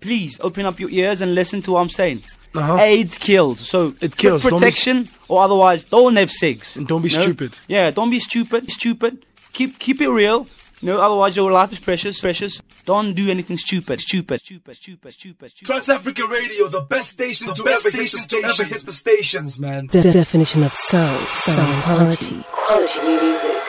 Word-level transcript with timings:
please 0.00 0.38
open 0.42 0.66
up 0.66 0.80
your 0.80 0.90
ears 0.90 1.20
and 1.20 1.34
listen 1.34 1.62
to 1.62 1.72
what 1.72 1.80
I'm 1.80 1.88
saying. 1.90 2.22
Uh-huh. 2.54 2.78
AIDS 2.78 3.16
kills. 3.18 3.60
So 3.68 3.94
It 4.00 4.16
kills. 4.16 4.42
put 4.42 4.50
Don't 4.50 4.60
be- 4.60 4.66
protection 4.66 5.08
or 5.28 5.42
otherwise 5.42 5.84
don't 5.84 6.16
have 6.16 6.30
sex. 6.32 6.74
And 6.76 6.86
don't 6.88 7.02
be 7.02 7.08
No? 7.14 7.22
stupid. 7.22 7.52
Yeah, 7.68 7.90
don't 7.92 8.10
be 8.10 8.18
stupid. 8.18 8.70
Stupid. 8.70 9.24
Keep 9.52 9.78
keep 9.78 10.00
it 10.00 10.08
real. 10.08 10.46
No, 10.82 10.98
otherwise 11.00 11.36
your 11.36 11.52
life 11.52 11.70
is 11.72 11.78
precious. 11.78 12.20
Precious. 12.20 12.60
Don't 12.86 13.12
do 13.12 13.28
anything 13.30 13.58
stupid. 13.58 14.00
Stupid. 14.00 14.40
Stupid. 14.40 14.74
Stupid. 14.76 15.12
Stupid. 15.12 15.50
stupid. 15.50 15.66
Trans 15.66 15.88
Africa 15.90 16.22
Radio, 16.26 16.68
the 16.68 16.80
best 16.80 17.10
station 17.10 17.52
to 17.54 17.62
best 17.62 17.86
ever 17.86 17.96
hit 17.96 18.10
the 18.10 18.18
station 18.18 18.28
to 18.40 18.44
ever 18.46 18.54
stations. 18.54 18.76
hit 18.80 18.86
the 18.86 18.92
stations, 18.92 19.60
man. 19.60 19.86
De- 19.88 20.02
definition 20.10 20.62
of 20.64 20.74
sound, 20.74 21.24
sound 21.28 21.82
quality. 21.84 22.42
Quality 22.50 23.00
music. 23.02 23.62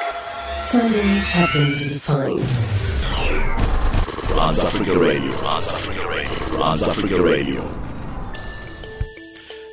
Sounds 0.69 1.27
have 1.35 1.53
been 1.53 1.87
defined. 1.89 2.39
Trans 4.29 4.59
Africa 4.63 4.97
Radio. 4.97 5.31
Trans 5.37 5.67
Africa 5.73 5.99
Radio. 6.07 6.10
Trans 6.61 6.87
Africa 6.87 7.19
Radio. 7.19 7.63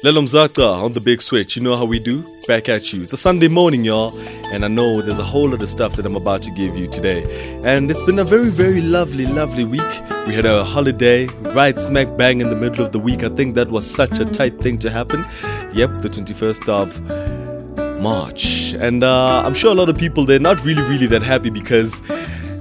Lelo 0.03 0.23
Mzata 0.23 0.83
on 0.83 0.95
the 0.95 1.01
big 1.01 1.21
switch. 1.21 1.55
You 1.55 1.63
know 1.63 1.77
how 1.77 1.85
we 1.85 1.99
do? 1.99 2.25
Back 2.47 2.71
at 2.71 2.95
you. 2.95 3.03
It's 3.03 3.13
a 3.13 3.17
Sunday 3.19 3.49
morning, 3.49 3.85
y'all, 3.85 4.19
and 4.55 4.65
I 4.65 4.69
know 4.69 5.03
there's 5.03 5.19
a 5.19 5.23
whole 5.23 5.51
lot 5.51 5.61
of 5.61 5.69
stuff 5.69 5.97
that 5.97 6.07
I'm 6.07 6.17
about 6.17 6.41
to 6.45 6.51
give 6.53 6.79
you 6.79 6.87
today. 6.87 7.59
And 7.63 7.91
it's 7.91 8.01
been 8.01 8.19
a 8.19 8.25
very, 8.25 8.49
very 8.49 8.81
lovely, 8.81 9.27
lovely 9.27 9.65
week. 9.65 9.93
We 10.27 10.33
had 10.33 10.47
a 10.47 10.65
holiday 10.65 11.27
right 11.55 11.79
smack 11.79 12.17
bang 12.17 12.41
in 12.41 12.49
the 12.49 12.57
middle 12.57 12.83
of 12.83 12.93
the 12.93 12.99
week. 12.99 13.23
I 13.23 13.29
think 13.29 13.55
that 13.57 13.69
was 13.69 13.89
such 13.89 14.19
a 14.19 14.25
tight 14.25 14.59
thing 14.59 14.79
to 14.79 14.89
happen. 14.91 15.27
Yep, 15.75 16.01
the 16.01 16.09
21st 16.09 16.71
of 16.71 18.01
March. 18.01 18.73
And 18.73 19.05
uh, 19.05 19.43
I'm 19.45 19.53
sure 19.53 19.73
a 19.73 19.75
lot 19.75 19.91
of 19.91 19.99
people, 19.99 20.25
they're 20.25 20.39
not 20.39 20.65
really, 20.65 20.83
really 20.85 21.07
that 21.09 21.23
happy 21.23 21.51
because 21.51 22.03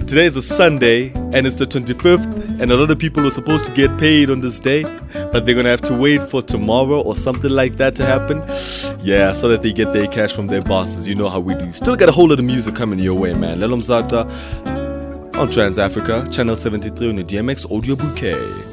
today 0.07 0.25
is 0.25 0.37
a 0.37 0.41
Sunday 0.41 1.11
and 1.33 1.45
it's 1.45 1.59
the 1.59 1.65
25th, 1.65 2.25
and 2.61 2.71
a 2.71 2.77
lot 2.77 2.89
of 2.89 2.97
people 2.97 3.27
are 3.27 3.29
supposed 3.29 3.65
to 3.65 3.73
get 3.73 3.95
paid 3.97 4.29
on 4.29 4.39
this 4.39 4.57
day, 4.57 4.83
but 5.31 5.45
they're 5.45 5.53
gonna 5.53 5.69
have 5.69 5.81
to 5.81 5.93
wait 5.93 6.23
for 6.23 6.41
tomorrow 6.41 7.01
or 7.01 7.15
something 7.15 7.51
like 7.51 7.73
that 7.73 7.95
to 7.97 8.05
happen. 8.05 8.41
Yeah, 9.05 9.33
so 9.33 9.49
that 9.49 9.61
they 9.61 9.73
get 9.73 9.91
their 9.91 10.07
cash 10.07 10.31
from 10.31 10.47
their 10.47 10.61
bosses. 10.61 11.07
You 11.07 11.15
know 11.15 11.27
how 11.27 11.41
we 11.41 11.55
do. 11.55 11.73
Still 11.73 11.95
got 11.95 12.07
a 12.07 12.13
whole 12.13 12.29
lot 12.29 12.39
of 12.39 12.45
music 12.45 12.73
coming 12.73 12.99
your 12.99 13.15
way, 13.15 13.33
man. 13.33 13.59
Lelo 13.59 13.77
Mzata 13.77 14.25
on 15.37 15.51
Trans 15.51 15.77
Africa, 15.77 16.27
Channel 16.31 16.55
73 16.55 17.09
on 17.09 17.15
the 17.17 17.23
DMX 17.23 17.69
Audio 17.69 17.95
Bouquet. 17.95 18.66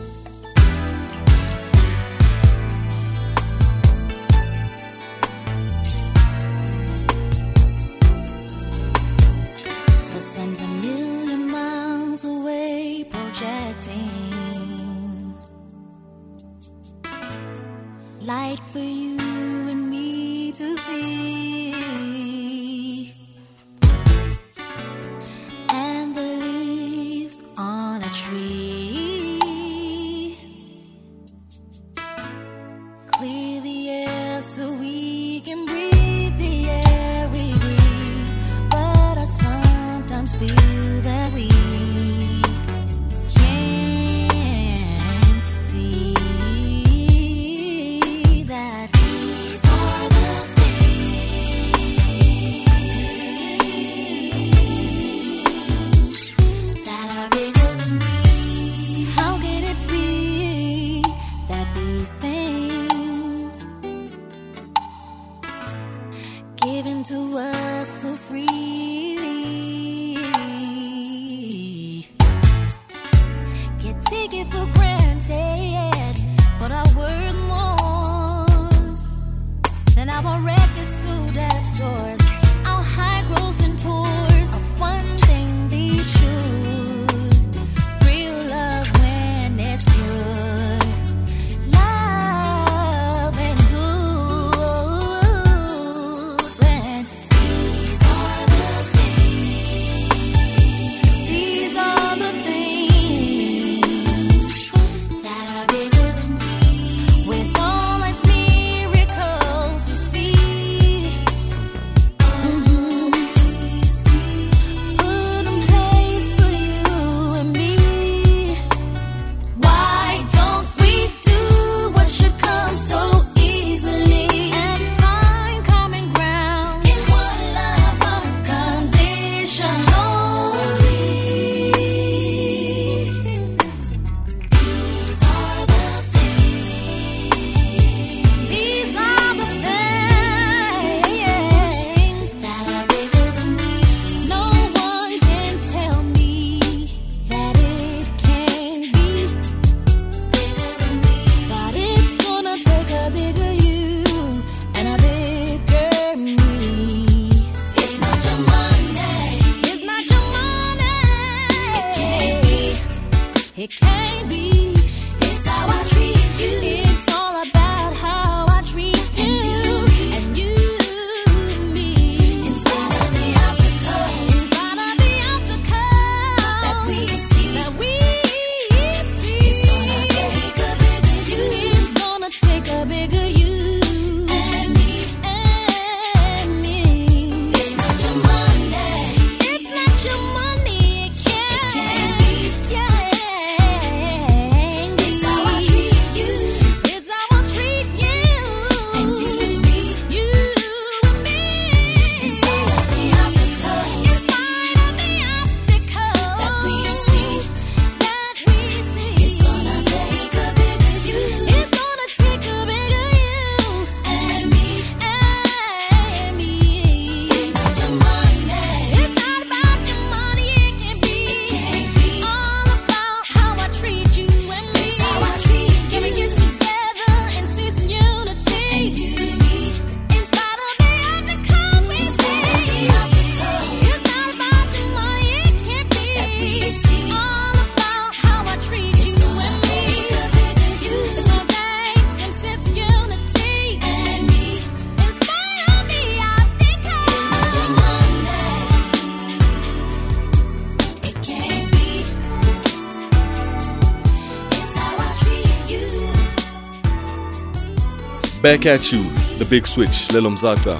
Back 258.44 258.66
at 258.66 258.92
you, 258.92 259.02
the 259.38 259.46
big 259.46 259.66
switch, 259.66 260.08
Lelo 260.10 260.28
Mzaka. 260.30 260.78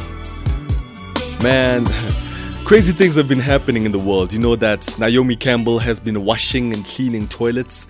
Man, 1.43 1.87
crazy 2.67 2.93
things 2.93 3.15
have 3.15 3.27
been 3.27 3.41
happening 3.41 3.87
in 3.87 3.93
the 3.93 3.99
world. 3.99 4.35
You 4.35 4.39
know 4.39 4.55
that 4.57 4.99
Naomi 4.99 5.35
Campbell 5.35 5.79
has 5.79 5.99
been 5.99 6.27
washing 6.27 6.75
and 6.75 6.85
cleaning 6.85 7.27
toilets 7.27 7.87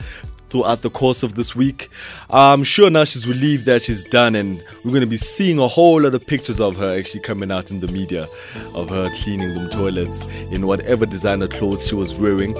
throughout 0.49 0.82
the 0.82 0.91
course 0.91 1.25
of 1.25 1.35
this 1.35 1.56
week. 1.56 1.88
I'm 2.31 2.62
sure 2.62 2.88
now 2.88 3.03
she's 3.03 3.26
relieved 3.26 3.65
that 3.67 3.82
she's 3.82 4.05
done, 4.05 4.37
and 4.37 4.62
we're 4.85 4.93
going 4.93 5.00
to 5.00 5.09
be 5.09 5.17
seeing 5.17 5.59
a 5.59 5.67
whole 5.67 6.03
lot 6.03 6.15
of 6.15 6.25
pictures 6.25 6.61
of 6.61 6.77
her 6.77 6.97
actually 6.97 7.23
coming 7.23 7.50
out 7.50 7.73
in 7.73 7.81
the 7.81 7.88
media 7.88 8.29
of 8.77 8.88
her 8.91 9.11
cleaning 9.25 9.55
them 9.55 9.69
toilets 9.70 10.25
in 10.53 10.69
whatever 10.69 11.05
designer 11.05 11.49
clothes 11.49 11.88
she 11.88 11.97
was 11.97 12.17
wearing. 12.17 12.55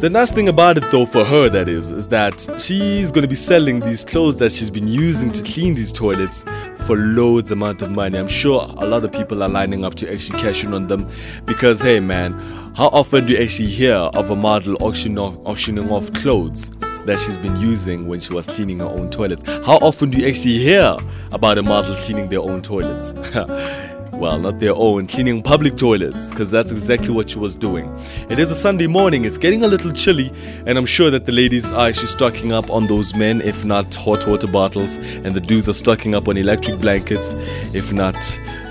The 0.00 0.10
nice 0.10 0.30
thing 0.30 0.50
about 0.50 0.76
it, 0.76 0.84
though, 0.90 1.06
for 1.06 1.24
her, 1.24 1.48
that 1.48 1.68
is, 1.68 1.90
is 1.90 2.06
that 2.08 2.38
she's 2.60 3.10
going 3.10 3.22
to 3.22 3.28
be 3.28 3.34
selling 3.34 3.80
these 3.80 4.04
clothes 4.04 4.36
that 4.36 4.52
she's 4.52 4.68
been 4.68 4.86
using 4.86 5.32
to 5.32 5.42
clean 5.42 5.74
these 5.74 5.90
toilets 5.90 6.44
for 6.86 6.98
loads 6.98 7.50
amount 7.50 7.80
of 7.80 7.90
money. 7.92 8.18
I'm 8.18 8.28
sure 8.28 8.60
a 8.76 8.84
lot 8.84 9.04
of 9.04 9.12
people 9.12 9.42
are 9.42 9.48
lining 9.48 9.84
up 9.84 9.94
to 9.94 10.12
actually 10.12 10.38
cash 10.38 10.64
in 10.64 10.74
on 10.74 10.88
them 10.88 11.08
because, 11.46 11.80
hey, 11.80 11.98
man, 12.00 12.32
how 12.76 12.88
often 12.88 13.24
do 13.24 13.32
you 13.32 13.42
actually 13.42 13.68
hear 13.68 13.94
of 13.94 14.28
a 14.28 14.36
model 14.36 14.76
auctioning 14.82 15.18
off, 15.18 15.38
auctioning 15.46 15.90
off 15.90 16.12
clothes 16.12 16.68
that 17.06 17.18
she's 17.18 17.38
been 17.38 17.56
using 17.56 18.06
when 18.06 18.20
she 18.20 18.34
was 18.34 18.46
cleaning 18.48 18.80
her 18.80 18.86
own 18.86 19.08
toilets? 19.10 19.42
How 19.64 19.78
often 19.78 20.10
do 20.10 20.18
you 20.18 20.28
actually 20.28 20.58
hear 20.58 20.94
about 21.32 21.56
a 21.56 21.62
model 21.62 21.96
cleaning 22.02 22.28
their 22.28 22.40
own 22.40 22.60
toilets? 22.60 23.14
well, 24.16 24.38
not 24.38 24.58
their 24.58 24.74
own, 24.74 25.06
cleaning 25.06 25.42
public 25.42 25.76
toilets, 25.76 26.30
because 26.30 26.50
that's 26.50 26.72
exactly 26.72 27.10
what 27.10 27.30
she 27.30 27.38
was 27.38 27.54
doing. 27.54 27.94
It 28.28 28.38
is 28.38 28.50
a 28.50 28.54
Sunday 28.54 28.86
morning, 28.86 29.24
it's 29.24 29.38
getting 29.38 29.64
a 29.64 29.68
little 29.68 29.92
chilly, 29.92 30.30
and 30.66 30.78
I'm 30.78 30.86
sure 30.86 31.10
that 31.10 31.26
the 31.26 31.32
ladies 31.32 31.70
are 31.72 31.88
actually 31.88 32.08
stocking 32.08 32.52
up 32.52 32.70
on 32.70 32.86
those 32.86 33.14
men, 33.14 33.40
if 33.42 33.64
not 33.64 33.94
hot 33.94 34.26
water 34.26 34.46
bottles, 34.46 34.96
and 34.96 35.34
the 35.34 35.40
dudes 35.40 35.68
are 35.68 35.74
stocking 35.74 36.14
up 36.14 36.28
on 36.28 36.36
electric 36.36 36.80
blankets, 36.80 37.34
if 37.72 37.92
not 37.92 38.16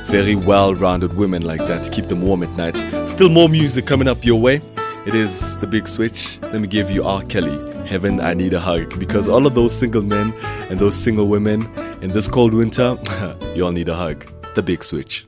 very 0.06 0.36
well 0.36 0.76
rounded 0.76 1.18
women 1.18 1.42
like 1.42 1.60
that 1.62 1.84
to 1.84 1.92
keep 1.92 2.08
them 2.08 2.22
warm 2.22 2.44
at 2.44 2.52
night. 2.52 2.78
Still 3.08 3.30
more 3.30 3.50
music 3.50 3.86
coming 3.86 4.08
up 4.08 4.24
your 4.24 4.40
way. 4.40 4.62
It 5.08 5.14
is 5.14 5.58
the 5.58 5.68
big 5.68 5.88
switch. 5.88 6.40
Let 6.42 6.62
me 6.62 6.68
give 6.68 6.90
you 6.90 7.04
R. 7.04 7.22
Kelly. 7.24 7.58
Heaven, 7.86 8.20
I 8.20 8.34
need 8.34 8.54
a 8.54 8.60
hug. 8.60 8.98
Because 9.00 9.30
all 9.30 9.46
of 9.46 9.54
those 9.54 9.78
single 9.78 10.02
men 10.02 10.34
and 10.70 10.80
those 10.80 10.96
single 10.96 11.28
women 11.28 11.62
in 12.02 12.12
this 12.12 12.28
cold 12.28 12.54
winter, 12.54 12.98
you 13.56 13.66
all 13.66 13.72
need 13.72 13.90
a 13.90 13.96
hug. 13.96 14.26
The 14.56 14.64
big 14.64 14.84
switch. 14.84 15.26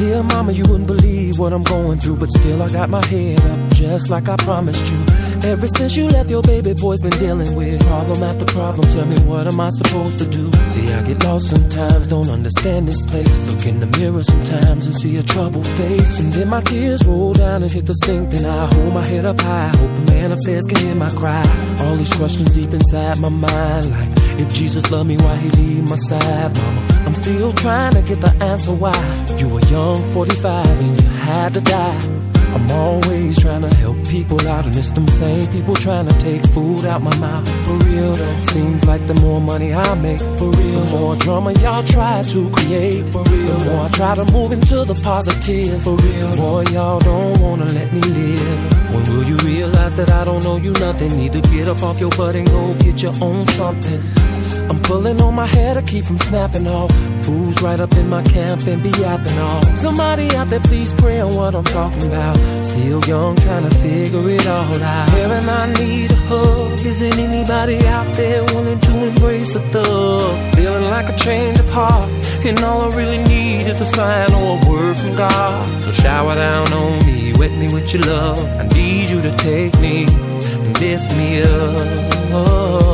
Dear 0.00 0.22
mama, 0.22 0.52
you 0.52 0.62
wouldn't 0.62 0.86
believe 0.86 1.38
what 1.38 1.52
I'm 1.52 1.62
going 1.62 1.98
through, 1.98 2.16
but 2.16 2.30
still 2.30 2.62
I 2.62 2.70
got 2.70 2.88
my 2.88 3.04
head 3.04 3.38
up, 3.38 3.72
just 3.74 4.08
like 4.08 4.30
I 4.30 4.36
promised 4.36 4.90
you. 4.90 5.29
Ever 5.42 5.66
since 5.68 5.96
you 5.96 6.06
left, 6.06 6.28
your 6.28 6.42
baby 6.42 6.74
boy's 6.74 7.00
been 7.00 7.18
dealing 7.18 7.54
with 7.56 7.80
problem 7.86 8.22
after 8.22 8.44
problem. 8.44 8.86
Tell 8.90 9.06
me, 9.06 9.18
what 9.20 9.46
am 9.46 9.58
I 9.58 9.70
supposed 9.70 10.18
to 10.18 10.26
do? 10.26 10.52
See, 10.68 10.86
I 10.92 11.02
get 11.02 11.24
lost 11.24 11.48
sometimes, 11.48 12.06
don't 12.08 12.28
understand 12.28 12.86
this 12.86 13.04
place. 13.06 13.50
Look 13.50 13.66
in 13.66 13.80
the 13.80 13.86
mirror 13.98 14.22
sometimes 14.22 14.86
and 14.86 14.94
see 14.94 15.16
a 15.16 15.22
troubled 15.22 15.66
face. 15.66 16.20
And 16.20 16.32
then 16.34 16.48
my 16.48 16.60
tears 16.60 17.06
roll 17.06 17.32
down 17.32 17.62
and 17.62 17.72
hit 17.72 17.86
the 17.86 17.94
sink. 17.94 18.30
Then 18.30 18.44
I 18.44 18.66
hold 18.74 18.92
my 18.92 19.04
head 19.06 19.24
up 19.24 19.40
high, 19.40 19.68
hope 19.68 19.94
the 19.96 20.12
man 20.12 20.32
upstairs 20.32 20.66
can 20.66 20.78
hear 20.78 20.94
my 20.94 21.10
cry. 21.10 21.44
All 21.80 21.96
these 21.96 22.12
questions 22.12 22.52
deep 22.52 22.74
inside 22.74 23.18
my 23.18 23.30
mind, 23.30 23.90
like 23.90 24.08
if 24.40 24.54
Jesus 24.54 24.90
loved 24.90 25.08
me, 25.08 25.16
why 25.16 25.36
he 25.36 25.48
leave 25.50 25.88
my 25.88 25.96
side, 25.96 26.54
mama? 26.54 26.86
I'm 27.06 27.14
still 27.14 27.52
trying 27.54 27.94
to 27.94 28.02
get 28.02 28.20
the 28.20 28.32
answer 28.44 28.72
why. 28.72 29.26
You 29.38 29.48
were 29.48 29.60
young, 29.66 29.96
45, 30.12 30.66
and 30.66 31.00
you 31.00 31.08
had 31.08 31.54
to 31.54 31.60
die. 31.62 32.20
I'm 32.54 32.70
always 32.70 33.38
trying 33.40 33.62
to 33.62 33.74
help 33.76 33.96
people 34.08 34.40
out, 34.48 34.66
and 34.66 34.76
it's 34.76 34.90
them 34.90 35.06
same 35.08 35.46
people 35.52 35.74
trying 35.74 36.06
to 36.08 36.18
take 36.18 36.44
food 36.48 36.84
out 36.84 37.02
my 37.02 37.16
mouth. 37.18 37.48
For 37.66 37.76
real 37.86 38.12
though, 38.12 38.42
seems 38.42 38.84
like 38.86 39.06
the 39.06 39.14
more 39.14 39.40
money 39.40 39.72
I 39.72 39.94
make, 39.94 40.20
for 40.20 40.50
real, 40.50 40.80
the 40.80 40.90
more 40.90 41.16
drama 41.16 41.52
y'all 41.52 41.82
try 41.84 42.22
to 42.22 42.50
create. 42.50 43.04
For 43.10 43.22
real, 43.22 43.58
the 43.58 43.64
more 43.70 43.84
I 43.86 43.88
try 43.90 44.14
to 44.16 44.24
move 44.32 44.52
into 44.52 44.84
the 44.84 44.94
positive. 44.94 45.82
For 45.82 45.96
real, 45.96 46.28
the 46.30 46.36
more 46.36 46.64
y'all 46.64 46.98
don't 47.00 47.40
wanna 47.40 47.66
let 47.66 47.92
me 47.92 48.00
live. 48.00 48.80
When 48.92 49.02
will 49.10 49.24
you 49.24 49.36
realize 49.36 49.94
that 49.94 50.10
I 50.10 50.24
don't 50.24 50.42
know 50.42 50.56
you 50.56 50.72
nothing? 50.72 51.16
Need 51.16 51.32
to 51.34 51.40
get 51.42 51.68
up 51.68 51.82
off 51.82 52.00
your 52.00 52.10
butt 52.10 52.34
and 52.34 52.48
go 52.48 52.74
get 52.74 53.00
your 53.02 53.14
own 53.20 53.46
something. 53.46 54.29
I'm 54.70 54.80
pulling 54.82 55.20
on 55.20 55.34
my 55.34 55.48
hair 55.48 55.74
to 55.74 55.82
keep 55.82 56.04
from 56.04 56.18
snapping 56.18 56.68
off. 56.68 56.92
Fools 57.24 57.60
right 57.60 57.80
up 57.80 57.92
in 57.94 58.08
my 58.08 58.22
camp 58.22 58.64
and 58.68 58.80
be 58.80 58.90
yapping 58.90 59.38
off. 59.38 59.76
Somebody 59.76 60.30
out 60.36 60.48
there, 60.48 60.60
please 60.60 60.92
pray 60.92 61.18
on 61.18 61.34
what 61.34 61.56
I'm 61.56 61.64
talking 61.64 62.06
about. 62.06 62.36
Still 62.64 63.04
young, 63.04 63.34
trying 63.34 63.68
to 63.68 63.74
figure 63.78 64.30
it 64.30 64.46
all 64.46 64.80
out. 64.80 65.10
Hearing 65.10 65.48
I 65.48 65.72
need 65.72 66.12
a 66.12 66.14
hug. 66.30 66.86
Isn't 66.86 67.18
anybody 67.18 67.84
out 67.88 68.14
there 68.14 68.44
willing 68.44 68.78
to 68.78 69.08
embrace 69.08 69.56
a 69.56 69.60
thug? 69.72 70.54
Feeling 70.54 70.84
like 70.84 71.08
a 71.08 71.16
change 71.16 71.58
of 71.58 71.68
heart. 71.70 72.08
And 72.46 72.56
all 72.60 72.92
I 72.92 72.96
really 72.96 73.18
need 73.24 73.66
is 73.66 73.80
a 73.80 73.86
sign 73.86 74.32
or 74.32 74.56
a 74.56 74.70
word 74.70 74.96
from 74.96 75.16
God. 75.16 75.66
So 75.82 75.90
shower 75.90 76.36
down 76.36 76.72
on 76.72 77.04
me, 77.06 77.32
wet 77.32 77.50
me 77.58 77.74
with 77.74 77.92
your 77.92 78.04
love. 78.04 78.38
I 78.60 78.68
need 78.68 79.10
you 79.10 79.20
to 79.20 79.32
take 79.36 79.76
me 79.80 80.04
and 80.04 80.80
lift 80.80 81.10
me 81.16 81.42
up. 81.42 82.89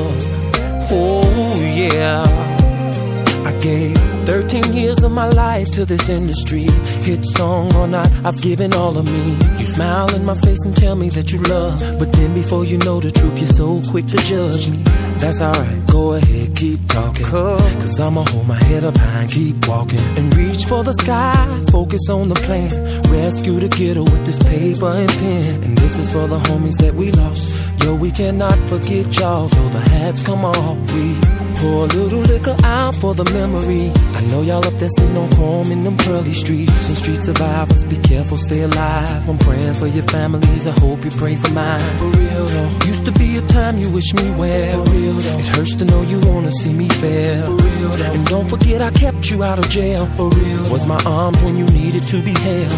I 2.04 3.58
gave 3.62 3.96
13 4.26 4.72
years 4.74 5.02
of 5.02 5.12
my 5.12 5.28
life 5.28 5.70
to 5.72 5.84
this 5.84 6.08
industry. 6.08 6.66
Hit 7.02 7.24
song 7.24 7.74
or 7.74 7.86
not, 7.86 8.10
I've 8.24 8.40
given 8.42 8.74
all 8.74 8.98
of 8.98 9.06
me. 9.06 9.36
You 9.58 9.64
smile 9.64 10.14
in 10.14 10.24
my 10.24 10.34
face 10.40 10.64
and 10.66 10.76
tell 10.76 10.96
me 10.96 11.08
that 11.10 11.32
you 11.32 11.38
love. 11.38 11.80
But 11.98 12.12
then 12.12 12.34
before 12.34 12.64
you 12.64 12.76
know 12.78 13.00
the 13.00 13.10
truth, 13.10 13.38
you're 13.38 13.46
so 13.48 13.80
quick 13.90 14.06
to 14.06 14.18
judge 14.18 14.68
me. 14.68 14.82
That's 15.18 15.40
alright, 15.40 15.86
go 15.86 16.14
ahead, 16.14 16.54
keep 16.56 16.86
talking. 16.88 17.24
Cause 17.24 17.98
I'ma 17.98 18.24
hold 18.28 18.46
my 18.46 18.62
head 18.64 18.84
up 18.84 18.96
high 18.96 19.22
and 19.22 19.30
keep 19.30 19.66
walking. 19.66 20.00
And 20.18 20.36
reach 20.36 20.64
for 20.66 20.84
the 20.84 20.92
sky, 20.92 21.64
focus 21.70 22.10
on 22.10 22.28
the 22.28 22.34
plan. 22.34 22.70
Rescue 23.10 23.58
the 23.58 23.68
kiddo 23.68 24.02
with 24.02 24.26
this 24.26 24.38
paper 24.40 24.88
and 24.88 25.08
pen. 25.08 25.62
And 25.62 25.78
this 25.78 25.98
is 25.98 26.12
for 26.12 26.26
the 26.26 26.38
homies 26.40 26.76
that 26.78 26.94
we 26.94 27.10
lost. 27.12 27.54
Yo, 27.82 27.94
we 27.94 28.10
cannot 28.10 28.58
forget 28.68 29.16
y'all, 29.18 29.48
so 29.48 29.68
the 29.68 29.80
hats 29.80 30.26
come 30.26 30.44
off. 30.44 30.92
We 30.92 31.35
pour 31.56 31.84
a 31.84 31.88
little 31.88 32.20
liquor 32.20 32.56
out 32.64 32.94
for 32.94 33.14
the 33.14 33.24
memories. 33.32 33.92
I 34.16 34.20
know 34.30 34.42
y'all 34.42 34.64
up 34.64 34.74
there 34.74 34.88
sitting 34.88 35.16
on 35.16 35.28
chrome 35.30 35.70
in 35.72 35.84
them 35.84 35.96
pearly 35.96 36.32
streets. 36.32 36.88
And 36.88 36.96
street 36.96 37.22
survivors, 37.22 37.84
be 37.84 37.96
careful, 37.96 38.36
stay 38.36 38.62
alive. 38.62 39.28
I'm 39.28 39.38
praying 39.38 39.74
for 39.74 39.86
your 39.86 40.04
families, 40.04 40.66
I 40.66 40.72
hope 40.80 41.04
you 41.04 41.10
pray 41.10 41.36
for 41.36 41.50
mine. 41.52 41.98
For 41.98 42.10
real 42.18 42.44
though, 42.46 42.70
used 42.86 43.04
to 43.06 43.12
be 43.12 43.36
a 43.38 43.42
time 43.42 43.78
you 43.78 43.90
wish 43.90 44.12
me 44.14 44.30
well. 44.32 44.84
For 44.84 44.90
real 44.92 45.14
though, 45.14 45.38
it 45.38 45.46
hurts 45.46 45.74
to 45.76 45.84
know 45.84 46.02
you 46.02 46.18
wanna 46.20 46.52
see 46.52 46.72
me 46.72 46.88
fail. 46.88 47.46
For 47.46 47.64
real 47.64 47.90
though, 47.90 48.12
and 48.12 48.26
don't 48.26 48.48
forget 48.48 48.82
I 48.82 48.90
kept 48.90 49.30
you 49.30 49.42
out 49.42 49.58
of 49.58 49.68
jail. 49.70 50.06
For 50.16 50.28
real, 50.28 50.72
was 50.72 50.86
my 50.86 51.02
arms 51.04 51.42
when 51.42 51.56
you 51.56 51.66
needed 51.66 52.02
to 52.08 52.22
be 52.22 52.32
held. 52.32 52.72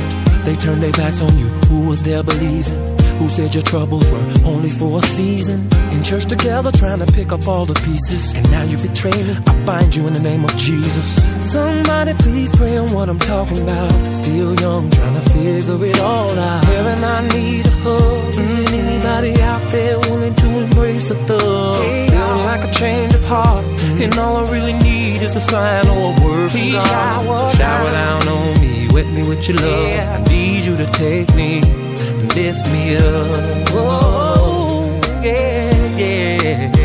They 0.44 0.56
turned 0.56 0.82
their 0.82 0.92
backs 0.92 1.20
on 1.20 1.36
you, 1.38 1.48
who 1.68 1.88
was 1.88 2.02
there 2.02 2.22
believing? 2.22 2.97
Who 3.18 3.28
said 3.28 3.52
your 3.52 3.64
troubles 3.64 4.08
were 4.10 4.24
only 4.44 4.68
for 4.68 5.00
a 5.00 5.02
season? 5.02 5.68
In 5.90 6.04
church 6.04 6.26
together, 6.26 6.70
trying 6.70 7.00
to 7.00 7.12
pick 7.12 7.32
up 7.32 7.48
all 7.48 7.66
the 7.66 7.74
pieces. 7.74 8.32
And 8.34 8.48
now 8.52 8.62
you 8.62 8.78
betray 8.78 9.10
me. 9.10 9.36
I 9.44 9.64
bind 9.64 9.96
you 9.96 10.06
in 10.06 10.12
the 10.12 10.20
name 10.20 10.44
of 10.44 10.56
Jesus. 10.56 11.08
Somebody 11.52 12.14
please 12.14 12.52
pray 12.52 12.76
on 12.76 12.92
what 12.92 13.08
I'm 13.08 13.18
talking 13.18 13.60
about. 13.60 14.14
Still 14.14 14.54
young, 14.60 14.90
trying 14.90 15.14
to 15.14 15.30
figure 15.30 15.84
it 15.84 15.98
all 16.00 16.38
out. 16.38 16.64
Hearing 16.66 17.02
I 17.02 17.28
need 17.28 17.66
a 17.66 17.70
hug. 17.70 18.38
Isn't 18.38 18.68
anybody 18.68 19.42
out 19.42 19.68
there 19.70 19.98
willing 19.98 20.34
to 20.34 20.48
embrace 20.60 21.10
a 21.10 21.16
thug? 21.26 21.82
Feeling 21.82 22.44
like 22.44 22.64
a 22.64 22.72
change 22.72 23.14
of 23.14 23.24
heart. 23.24 23.64
And 24.00 24.16
all 24.16 24.36
I 24.46 24.50
really 24.52 24.74
need 24.74 25.22
is 25.22 25.34
a 25.34 25.40
sign 25.40 25.88
or 25.88 26.14
a 26.14 26.24
word 26.24 26.52
from 26.52 26.70
God. 26.70 26.86
Shower, 26.86 27.50
so 27.50 27.58
shower 27.58 27.90
down 27.90 28.28
on 28.28 28.60
me, 28.60 28.86
wet 28.92 29.06
me 29.06 29.28
with 29.28 29.48
your 29.48 29.58
love. 29.58 29.98
I 29.98 30.22
need 30.28 30.64
you 30.64 30.76
to 30.76 30.86
take 30.92 31.34
me 31.34 31.87
lift 32.34 32.70
me 32.70 32.96
up. 32.96 33.68
Oh, 33.70 35.00
yeah, 35.22 35.96
yeah. 35.96 36.78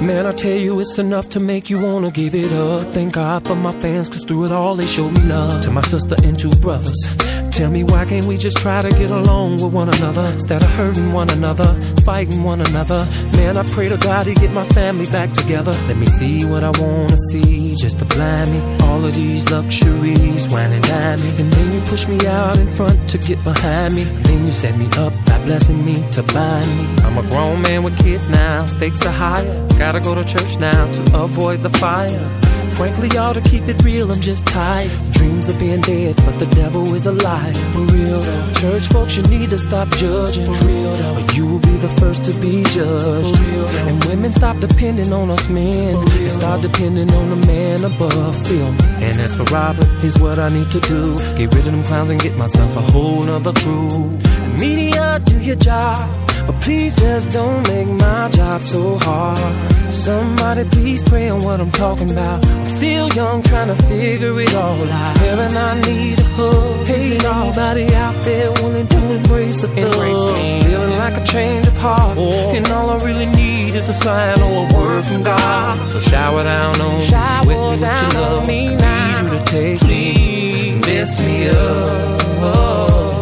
Man, 0.00 0.26
I 0.26 0.32
tell 0.32 0.58
you, 0.58 0.78
it's 0.80 0.98
enough 0.98 1.30
to 1.30 1.40
make 1.40 1.70
you 1.70 1.78
wanna 1.80 2.10
give 2.10 2.34
it 2.34 2.52
up. 2.52 2.92
Thank 2.92 3.14
God 3.14 3.46
for 3.46 3.56
my 3.56 3.72
fans, 3.80 4.08
cause 4.10 4.22
through 4.26 4.44
it 4.46 4.52
all 4.52 4.76
they 4.76 4.86
showed 4.86 5.12
me 5.12 5.22
love. 5.22 5.62
To 5.62 5.70
my 5.70 5.80
sister 5.80 6.16
and 6.22 6.38
two 6.38 6.50
brothers. 6.60 7.23
Tell 7.54 7.70
me 7.70 7.84
why 7.84 8.04
can't 8.04 8.26
we 8.26 8.36
just 8.36 8.56
try 8.56 8.82
to 8.82 8.90
get 8.90 9.12
along 9.12 9.62
with 9.62 9.72
one 9.72 9.88
another 9.88 10.22
instead 10.22 10.60
of 10.60 10.68
hurting 10.70 11.12
one 11.12 11.30
another, 11.30 11.72
fighting 12.04 12.42
one 12.42 12.60
another? 12.60 13.06
Man, 13.36 13.56
I 13.56 13.62
pray 13.62 13.88
to 13.88 13.96
God 13.96 14.26
he 14.26 14.34
get 14.34 14.50
my 14.50 14.66
family 14.70 15.06
back 15.06 15.32
together. 15.32 15.70
Let 15.86 15.96
me 15.96 16.06
see 16.06 16.44
what 16.44 16.64
I 16.64 16.70
wanna 16.80 17.16
see, 17.16 17.76
just 17.76 18.00
to 18.00 18.06
blind 18.06 18.50
me. 18.50 18.58
All 18.80 19.04
of 19.04 19.14
these 19.14 19.48
luxuries, 19.50 20.48
wine 20.48 20.72
and 20.72 21.22
me. 21.22 21.28
And 21.28 21.52
then 21.52 21.74
you 21.74 21.80
push 21.82 22.08
me 22.08 22.18
out 22.26 22.58
in 22.58 22.66
front 22.72 23.08
to 23.10 23.18
get 23.18 23.40
behind 23.44 23.94
me. 23.94 24.02
Then 24.02 24.46
you 24.46 24.50
set 24.50 24.76
me 24.76 24.86
up 24.98 25.12
by 25.24 25.38
blessing 25.44 25.84
me 25.84 26.02
to 26.10 26.24
bind 26.24 26.68
me. 26.76 27.02
I'm 27.04 27.18
a 27.18 27.22
grown 27.30 27.62
man 27.62 27.84
with 27.84 27.96
kids 28.02 28.28
now, 28.28 28.66
stakes 28.66 29.06
are 29.06 29.12
higher. 29.12 29.68
Gotta 29.78 30.00
go 30.00 30.16
to 30.16 30.24
church 30.24 30.58
now 30.58 30.90
to 30.90 31.22
avoid 31.22 31.62
the 31.62 31.70
fire. 31.70 32.43
Frankly, 32.72 33.08
y'all, 33.14 33.34
to 33.34 33.40
keep 33.40 33.68
it 33.68 33.82
real, 33.84 34.10
I'm 34.10 34.20
just 34.20 34.46
tired. 34.46 34.90
Dreams 35.12 35.48
of 35.48 35.58
being 35.58 35.80
dead, 35.80 36.16
but 36.24 36.38
the 36.38 36.46
devil 36.46 36.94
is 36.94 37.06
alive. 37.06 37.56
For 37.72 37.80
real, 37.80 38.20
though. 38.20 38.52
Church 38.54 38.86
folks, 38.88 39.16
you 39.16 39.22
need 39.24 39.50
to 39.50 39.58
stop 39.58 39.88
judging. 39.90 40.46
For 40.46 40.66
real, 40.66 40.94
though. 40.94 41.14
Or 41.14 41.32
you 41.32 41.46
will 41.46 41.60
be 41.60 41.76
the 41.76 41.88
first 42.00 42.24
to 42.24 42.32
be 42.40 42.62
judged. 42.64 43.36
For 43.36 43.42
real, 43.42 43.66
though. 43.66 43.88
And 43.88 44.04
women 44.04 44.32
stop 44.32 44.58
depending 44.58 45.12
on 45.12 45.30
us 45.30 45.48
men. 45.48 45.96
And 45.96 46.32
start 46.32 46.62
depending 46.62 47.10
on 47.12 47.30
the 47.30 47.46
man 47.46 47.84
above. 47.84 48.46
Feel 48.46 48.72
me? 48.72 48.78
And 49.04 49.20
as 49.20 49.36
for 49.36 49.44
Robert, 49.44 49.86
here's 50.00 50.18
what 50.18 50.38
I 50.38 50.48
need 50.48 50.70
to 50.70 50.80
do. 50.80 51.16
Get 51.36 51.54
rid 51.54 51.66
of 51.66 51.72
them 51.72 51.84
clowns 51.84 52.10
and 52.10 52.20
get 52.20 52.36
myself 52.36 52.76
a 52.76 52.80
whole 52.80 53.22
nother 53.22 53.52
crew. 53.52 53.90
And 54.24 54.60
media, 54.60 55.20
do 55.24 55.38
your 55.40 55.56
job. 55.56 56.23
But 56.46 56.60
please 56.60 56.94
just 56.94 57.30
don't 57.30 57.66
make 57.68 57.88
my 57.88 58.28
job 58.30 58.62
so 58.62 58.98
hard. 58.98 59.92
Somebody 59.92 60.64
please 60.64 61.02
pray 61.02 61.28
on 61.28 61.42
what 61.42 61.60
I'm 61.60 61.70
talking 61.70 62.10
about. 62.10 62.44
I'm 62.46 62.68
still 62.68 63.08
young, 63.10 63.42
trying 63.42 63.68
to 63.68 63.82
figure 63.84 64.38
it 64.40 64.54
all 64.54 64.82
out. 64.82 65.16
Heaven, 65.18 65.56
I 65.56 65.80
need 65.82 66.20
a 66.20 66.24
hug. 66.24 66.86
Hey, 66.86 67.16
anybody 67.16 67.94
out 67.94 68.20
there 68.22 68.50
willing 68.52 68.86
to 68.86 69.12
embrace 69.14 69.62
a 69.62 69.68
thug? 69.68 70.64
Feeling 70.64 70.98
like 70.98 71.16
a 71.16 71.24
change 71.24 71.66
of 71.66 71.76
heart. 71.76 72.16
Oh. 72.18 72.54
And 72.54 72.66
all 72.68 72.90
I 72.90 73.04
really 73.04 73.26
need 73.26 73.74
is 73.74 73.88
a 73.88 73.94
sign 73.94 74.40
or 74.42 74.66
a 74.66 74.74
word 74.74 75.04
from 75.04 75.22
God. 75.22 75.90
So 75.90 76.00
shower 76.00 76.42
down 76.42 76.80
on 76.80 76.98
me, 76.98 77.06
with 77.46 77.58
me 77.58 77.70
with 77.70 77.80
your 77.80 78.10
love. 78.20 78.48
Me 78.48 78.76
now. 78.76 79.22
Need 79.22 79.32
you 79.32 79.38
to 79.38 79.44
take 79.44 79.82
me, 79.84 80.80
lift 80.80 81.20
me 81.20 81.48
up. 81.48 83.13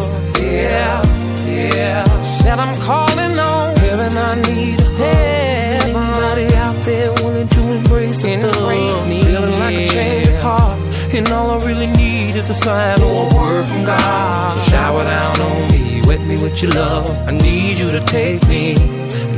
Embrace, 8.25 8.55
embrace 8.55 9.05
me. 9.05 9.21
Feeling 9.23 9.59
like 9.59 9.75
a 9.75 9.87
change 9.87 10.27
of 10.27 10.39
heart. 10.39 10.79
And 11.13 11.27
all 11.29 11.51
I 11.51 11.65
really 11.65 11.87
need 11.87 12.35
is 12.35 12.49
a 12.49 12.53
sign 12.53 13.01
or 13.01 13.29
a 13.29 13.35
word 13.35 13.65
from 13.65 13.85
God. 13.85 14.57
So 14.57 14.71
shower 14.71 15.03
down 15.03 15.39
on 15.39 15.71
me, 15.71 16.01
wet 16.07 16.21
me 16.21 16.41
with 16.41 16.61
your 16.61 16.71
love. 16.71 17.09
I 17.27 17.31
need 17.31 17.77
you 17.77 17.91
to 17.91 17.99
take 18.05 18.47
me, 18.47 18.75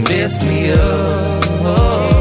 lift 0.09 0.41
me 0.43 0.71
up. 0.71 2.14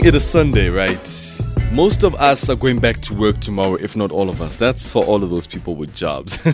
Being 0.00 0.14
it 0.14 0.16
a 0.16 0.20
Sunday, 0.20 0.70
right? 0.70 1.42
Most 1.72 2.04
of 2.04 2.14
us 2.14 2.48
are 2.48 2.56
going 2.56 2.78
back 2.78 3.02
to 3.02 3.12
work 3.12 3.38
tomorrow, 3.38 3.74
if 3.74 3.96
not 3.96 4.10
all 4.10 4.30
of 4.30 4.40
us. 4.40 4.56
That's 4.56 4.88
for 4.88 5.04
all 5.04 5.22
of 5.22 5.28
those 5.28 5.46
people 5.46 5.74
with 5.74 5.94
jobs. 5.94 6.38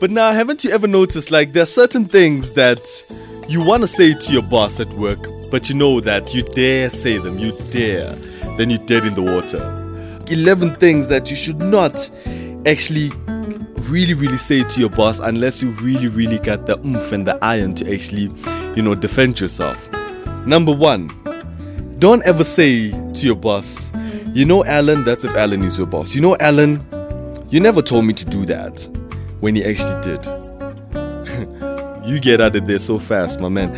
but 0.00 0.12
now, 0.12 0.30
haven't 0.30 0.62
you 0.62 0.70
ever 0.70 0.86
noticed 0.86 1.32
like 1.32 1.52
there 1.52 1.64
are 1.64 1.66
certain 1.66 2.04
things 2.04 2.52
that 2.52 2.86
you 3.48 3.60
want 3.60 3.82
to 3.82 3.88
say 3.88 4.14
to 4.14 4.32
your 4.32 4.42
boss 4.42 4.78
at 4.78 4.86
work, 4.90 5.18
but 5.50 5.68
you 5.68 5.74
know 5.74 5.98
that 5.98 6.32
you 6.32 6.42
dare 6.42 6.90
say 6.90 7.18
them, 7.18 7.36
you 7.36 7.50
dare, 7.70 8.12
then 8.56 8.70
you're 8.70 8.86
dead 8.86 9.04
in 9.04 9.14
the 9.14 9.22
water. 9.22 9.58
11 10.32 10.76
things 10.76 11.08
that 11.08 11.28
you 11.28 11.34
should 11.34 11.58
not 11.58 12.08
actually 12.66 13.10
really, 13.90 14.14
really 14.14 14.38
say 14.38 14.62
to 14.62 14.78
your 14.78 14.90
boss 14.90 15.18
unless 15.18 15.60
you 15.60 15.70
really, 15.82 16.06
really 16.06 16.38
got 16.38 16.66
the 16.66 16.78
oomph 16.86 17.10
and 17.10 17.26
the 17.26 17.36
iron 17.44 17.74
to 17.74 17.92
actually, 17.92 18.30
you 18.76 18.82
know, 18.82 18.94
defend 18.94 19.40
yourself. 19.40 19.89
Number 20.50 20.72
one, 20.72 21.06
don't 22.00 22.26
ever 22.26 22.42
say 22.42 22.90
to 22.90 23.24
your 23.24 23.36
boss, 23.36 23.92
you 24.34 24.44
know, 24.44 24.64
Alan, 24.64 25.04
that's 25.04 25.22
if 25.22 25.32
Alan 25.36 25.62
is 25.62 25.78
your 25.78 25.86
boss. 25.86 26.12
You 26.12 26.22
know, 26.22 26.36
Alan, 26.40 26.84
you 27.50 27.60
never 27.60 27.80
told 27.80 28.04
me 28.04 28.14
to 28.14 28.24
do 28.24 28.44
that 28.46 28.88
when 29.38 29.54
he 29.54 29.64
actually 29.64 30.00
did. 30.00 30.26
you 32.04 32.18
get 32.18 32.40
out 32.40 32.56
of 32.56 32.66
there 32.66 32.80
so 32.80 32.98
fast, 32.98 33.38
my 33.38 33.48
man. 33.48 33.70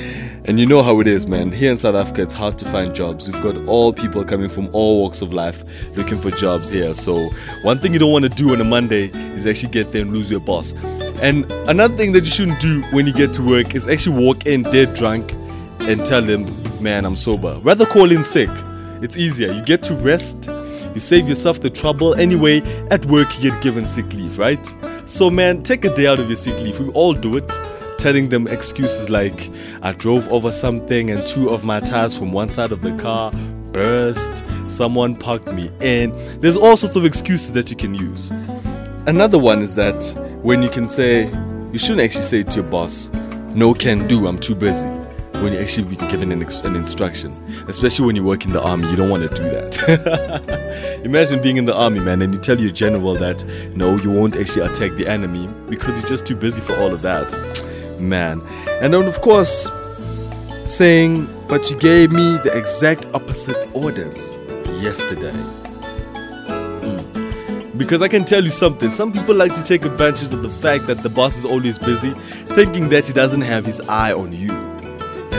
And 0.47 0.59
you 0.59 0.65
know 0.65 0.83
how 0.83 0.99
it 1.01 1.07
is, 1.07 1.27
man. 1.27 1.53
Here 1.53 1.71
in 1.71 1.77
South 1.77 1.95
Africa, 1.95 2.23
it's 2.23 2.33
hard 2.33 2.57
to 2.57 2.65
find 2.65 2.95
jobs. 2.95 3.31
We've 3.31 3.43
got 3.43 3.69
all 3.69 3.93
people 3.93 4.25
coming 4.25 4.49
from 4.49 4.71
all 4.73 5.03
walks 5.03 5.21
of 5.21 5.35
life 5.35 5.63
looking 5.95 6.17
for 6.17 6.31
jobs 6.31 6.71
here. 6.71 6.95
So, 6.95 7.29
one 7.65 7.81
thing 7.81 7.93
you 7.93 7.99
don't 7.99 8.13
want 8.13 8.25
to 8.25 8.31
do 8.31 8.51
on 8.55 8.63
a 8.63 8.65
Monday 8.65 9.11
is 9.35 9.47
actually 9.47 9.73
get 9.73 9.93
there 9.93 10.01
and 10.01 10.15
lose 10.15 10.31
your 10.31 10.41
boss. 10.41 10.73
And 11.21 11.53
another 11.69 11.95
thing 11.99 12.13
that 12.13 12.21
you 12.21 12.31
shouldn't 12.31 12.63
do 12.63 12.81
when 12.93 13.07
you 13.07 13.13
get 13.13 13.35
to 13.35 13.43
work 13.43 13.75
is 13.75 13.87
actually 13.91 14.25
walk 14.25 14.47
in 14.47 14.63
dead 14.63 14.95
drunk 14.95 15.33
and 15.83 16.07
tell 16.07 16.23
them, 16.23 16.62
man, 16.83 17.05
I'm 17.05 17.17
sober. 17.17 17.59
Rather 17.63 17.87
call 17.87 18.11
in 18.11 18.23
sick. 18.23 18.51
It's 19.01 19.17
easier. 19.17 19.53
You 19.53 19.63
get 19.63 19.83
to 19.85 19.95
rest, 19.95 20.51
you 20.95 21.01
save 21.01 21.29
yourself 21.29 21.61
the 21.61 21.71
trouble. 21.71 22.15
Anyway, 22.15 22.61
at 22.91 23.05
work, 23.07 23.29
you 23.39 23.51
get 23.51 23.63
given 23.63 23.87
sick 23.87 24.13
leave, 24.15 24.39
right? 24.39 24.77
So, 25.05 25.31
man, 25.31 25.63
take 25.63 25.85
a 25.85 25.95
day 25.95 26.07
out 26.07 26.19
of 26.19 26.29
your 26.29 26.37
sick 26.37 26.59
leave. 26.61 26.79
We 26.79 26.89
all 26.91 27.13
do 27.13 27.37
it 27.37 27.51
telling 27.99 28.29
them 28.29 28.49
excuses 28.49 29.11
like 29.11 29.51
I 29.83 29.93
drove 29.93 30.29
over 30.33 30.51
something 30.51 31.11
and 31.11 31.25
two 31.25 31.51
of 31.51 31.65
my 31.65 31.79
tires 31.79 32.19
from 32.19 32.33
one 32.33 32.49
side 32.49 32.73
of 32.73 32.83
the 32.83 32.97
car 32.97 33.31
burst, 33.73 34.45
someone 34.69 35.17
parked 35.17 35.53
me 35.53 35.71
in. 35.81 36.13
There's 36.41 36.57
all 36.57 36.77
sorts 36.77 36.97
of 36.97 37.05
excuses 37.05 37.53
that 37.53 37.71
you 37.71 37.77
can 37.77 37.95
use. 37.95 38.31
Another 39.07 39.39
one 39.39 39.63
is 39.63 39.75
that 39.77 40.03
when 40.43 40.63
you 40.63 40.69
can 40.69 40.87
say, 40.87 41.27
you 41.73 41.79
shouldn't 41.79 42.01
actually 42.01 42.23
say 42.23 42.41
it 42.41 42.51
to 42.51 42.61
your 42.61 42.71
boss, 42.71 43.09
no 43.55 43.73
can 43.75 44.07
do, 44.07 44.27
I'm 44.27 44.39
too 44.39 44.55
busy. 44.55 44.89
When 45.43 45.53
you 45.53 45.59
actually 45.59 45.89
be 45.89 45.97
given 45.97 46.31
an, 46.31 46.41
ex- 46.41 46.61
an 46.61 46.77
instruction, 46.77 47.33
especially 47.67 48.07
when 48.07 48.15
you 48.15 48.23
work 48.23 48.45
in 48.45 48.53
the 48.53 48.63
army, 48.63 48.89
you 48.89 48.95
don't 48.95 49.11
want 49.11 49.29
to 49.29 49.35
do 49.35 49.43
that. 49.43 51.01
Imagine 51.05 51.43
being 51.43 51.57
in 51.57 51.65
the 51.65 51.75
army, 51.75 51.99
man, 51.99 52.23
and 52.23 52.33
you 52.33 52.39
tell 52.41 52.61
your 52.61 52.71
general 52.71 53.15
that 53.15 53.45
no, 53.75 53.97
you 53.97 54.09
won't 54.09 54.37
actually 54.37 54.65
attack 54.65 54.93
the 54.93 55.09
enemy 55.09 55.49
because 55.69 55.99
you're 55.99 56.07
just 56.07 56.25
too 56.25 56.37
busy 56.37 56.61
for 56.61 56.77
all 56.77 56.95
of 56.95 57.03
that 57.03 57.27
man. 58.01 58.41
And 58.81 58.95
then, 58.95 59.05
of 59.09 59.21
course, 59.21 59.69
saying, 60.65 61.29
But 61.49 61.69
you 61.73 61.77
gave 61.77 62.13
me 62.13 62.39
the 62.45 62.57
exact 62.57 63.07
opposite 63.13 63.69
orders 63.75 64.31
yesterday. 64.81 65.33
Mm. 66.53 67.77
Because 67.77 68.01
I 68.01 68.07
can 68.07 68.25
tell 68.25 68.45
you 68.45 68.51
something, 68.51 68.91
some 68.91 69.13
people 69.13 69.35
like 69.35 69.55
to 69.55 69.63
take 69.65 69.85
advantage 69.85 70.33
of 70.33 70.43
the 70.43 70.51
fact 70.51 70.87
that 70.87 71.03
the 71.03 71.09
boss 71.09 71.37
is 71.37 71.45
always 71.45 71.79
busy, 71.79 72.11
thinking 72.55 72.91
that 72.91 73.09
he 73.09 73.13
doesn't 73.13 73.43
have 73.43 73.67
his 73.67 73.81
eye 73.83 74.13
on 74.13 74.33
you. 74.33 74.72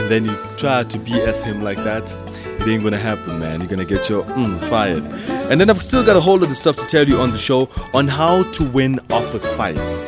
And 0.04 0.10
then 0.10 0.26
you 0.26 0.36
try 0.58 0.82
to 0.82 0.98
BS 0.98 1.42
him 1.44 1.62
like 1.62 1.78
that. 1.78 2.12
It 2.60 2.68
ain't 2.68 2.84
gonna 2.84 2.98
happen, 2.98 3.40
man. 3.40 3.60
You're 3.60 3.70
gonna 3.70 3.86
get 3.86 4.06
your 4.10 4.22
mm, 4.24 4.60
fired. 4.68 5.02
And 5.50 5.58
then 5.58 5.70
I've 5.70 5.80
still 5.80 6.04
got 6.04 6.14
a 6.14 6.20
whole 6.20 6.36
lot 6.36 6.50
of 6.50 6.56
stuff 6.56 6.76
to 6.76 6.84
tell 6.84 7.08
you 7.08 7.16
on 7.16 7.30
the 7.30 7.38
show 7.38 7.70
on 7.94 8.06
how 8.06 8.42
to 8.42 8.64
win 8.64 9.00
office 9.10 9.50
fights. 9.50 10.00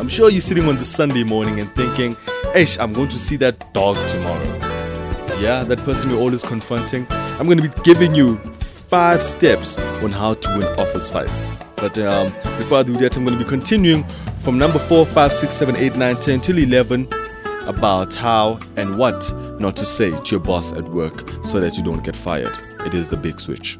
I'm 0.00 0.08
sure 0.08 0.28
you're 0.28 0.40
sitting 0.40 0.68
on 0.68 0.74
the 0.74 0.84
Sunday 0.84 1.22
morning 1.22 1.60
and 1.60 1.72
thinking, 1.76 2.16
Ish, 2.52 2.80
I'm 2.80 2.92
going 2.92 3.10
to 3.10 3.16
see 3.16 3.36
that 3.36 3.72
dog 3.72 3.94
tomorrow. 4.08 4.56
Yeah, 5.38 5.62
that 5.62 5.78
person 5.84 6.10
you're 6.10 6.18
always 6.18 6.42
confronting. 6.42 7.06
I'm 7.38 7.46
going 7.46 7.58
to 7.58 7.68
be 7.68 7.82
giving 7.84 8.16
you 8.16 8.38
five 8.38 9.22
steps 9.22 9.78
on 10.02 10.10
how 10.10 10.34
to 10.34 10.58
win 10.58 10.66
office 10.80 11.08
fights. 11.08 11.44
But 11.76 11.96
um, 12.00 12.32
before 12.58 12.78
I 12.78 12.82
do 12.82 12.96
that, 12.96 13.16
I'm 13.16 13.24
going 13.24 13.38
to 13.38 13.44
be 13.44 13.48
continuing 13.48 14.02
from 14.38 14.58
number 14.58 14.80
4, 14.80 15.06
5, 15.06 15.32
6, 15.32 15.54
7, 15.54 15.76
8, 15.76 15.94
9, 15.94 16.16
10 16.16 16.40
till 16.40 16.58
11 16.58 17.08
about 17.68 18.14
how 18.14 18.58
and 18.76 18.98
what 18.98 19.32
not 19.60 19.76
to 19.76 19.86
say 19.86 20.10
to 20.10 20.30
your 20.32 20.40
boss 20.40 20.72
at 20.72 20.84
work 20.84 21.28
so 21.44 21.60
that 21.60 21.76
you 21.76 21.84
don't 21.84 22.02
get 22.02 22.16
fired. 22.16 22.56
It 22.86 22.94
is 22.94 23.08
the 23.08 23.16
big 23.16 23.38
switch. 23.38 23.78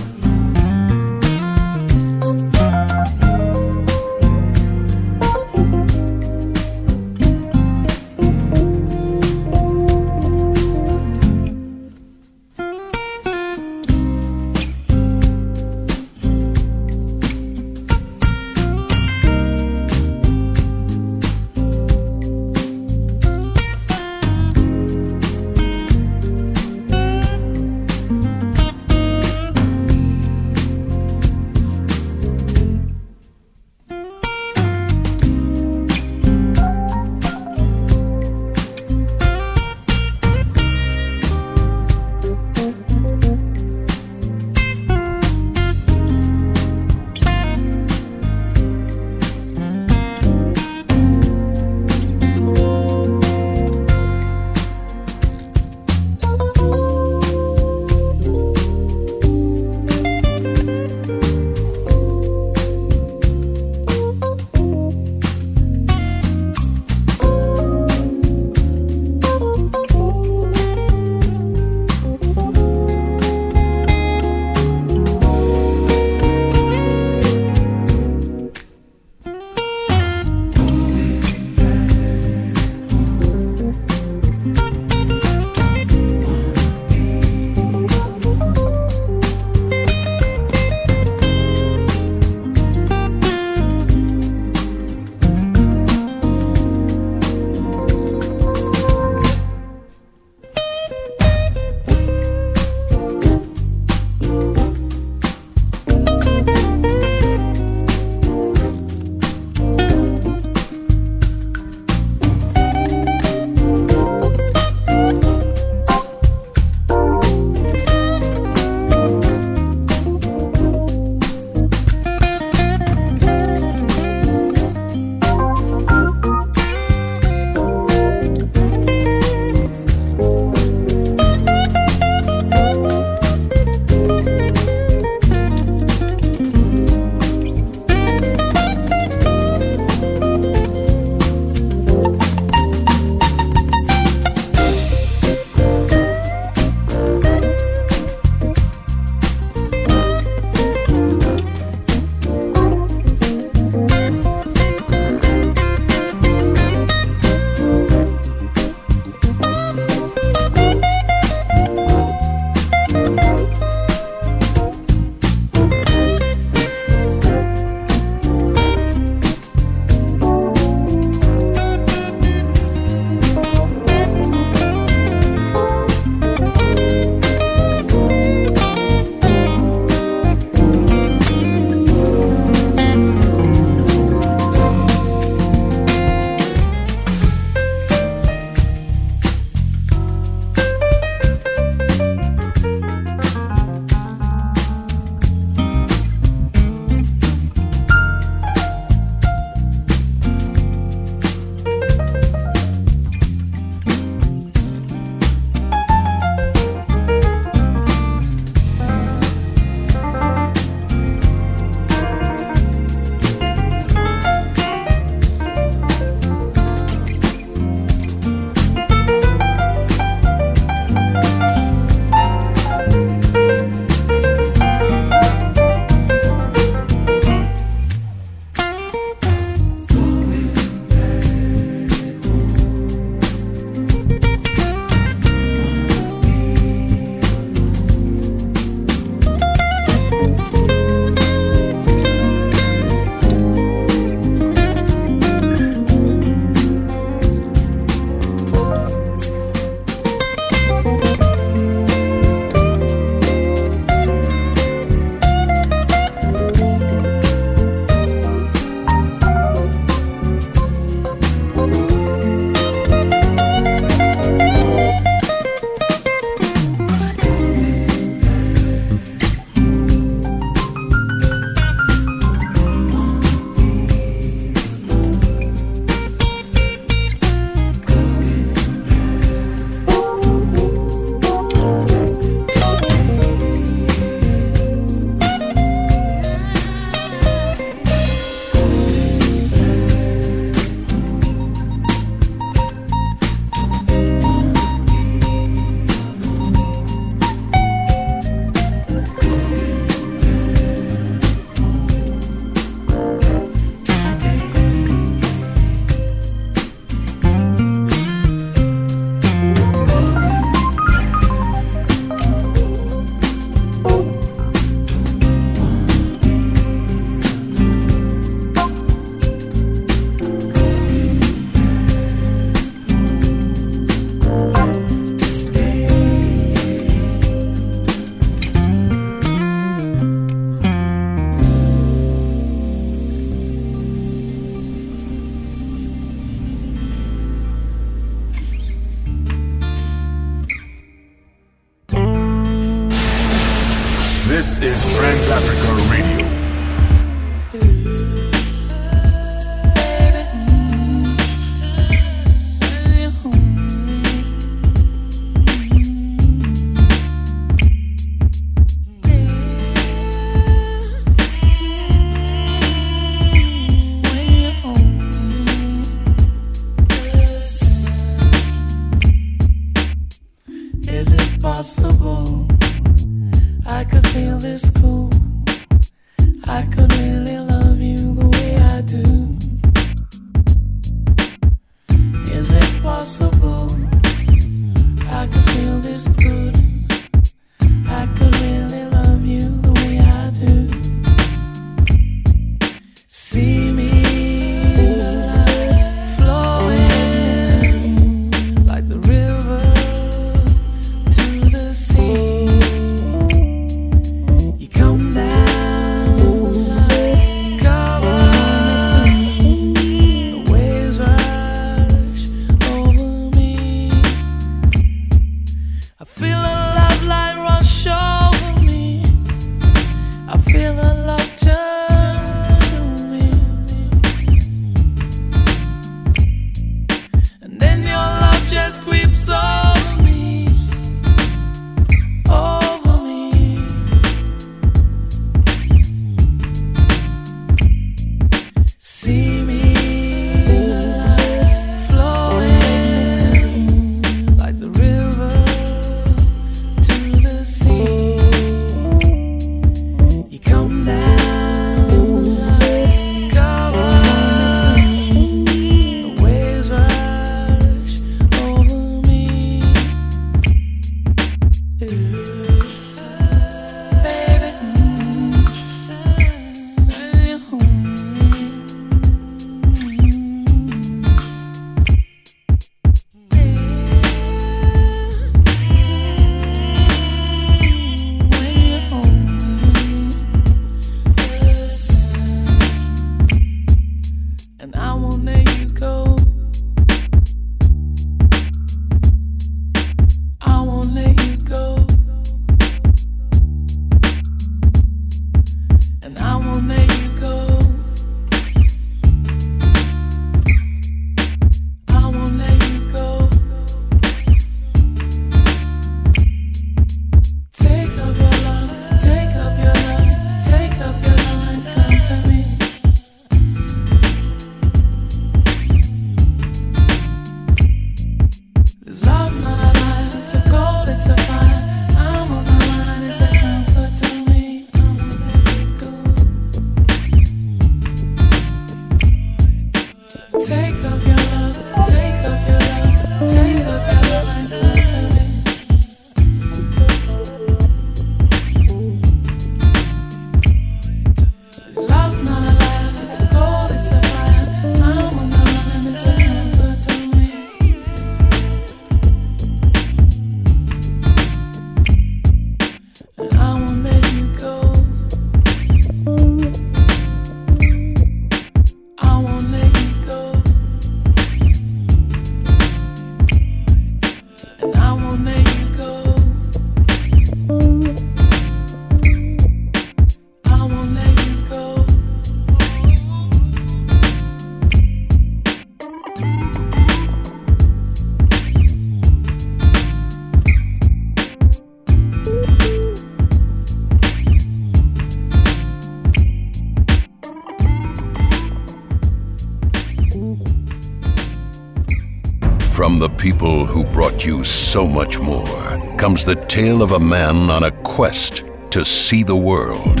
much 595.02 595.18
more 595.18 595.96
comes 595.96 596.24
the 596.24 596.36
tale 596.46 596.80
of 596.80 596.92
a 596.92 597.00
man 597.00 597.50
on 597.50 597.64
a 597.64 597.72
quest 597.82 598.44
to 598.70 598.84
see 598.84 599.24
the 599.24 599.34
world. 599.34 600.00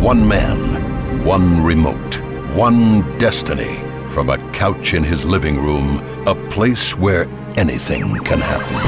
One 0.00 0.26
man, 0.26 1.22
one 1.22 1.62
remote, 1.62 2.14
one 2.54 3.18
destiny 3.18 3.76
from 4.08 4.30
a 4.30 4.38
couch 4.52 4.94
in 4.94 5.04
his 5.04 5.22
living 5.22 5.58
room, 5.58 5.98
a 6.26 6.34
place 6.48 6.96
where 6.96 7.28
anything 7.58 8.16
can 8.24 8.40
happen. 8.40 8.78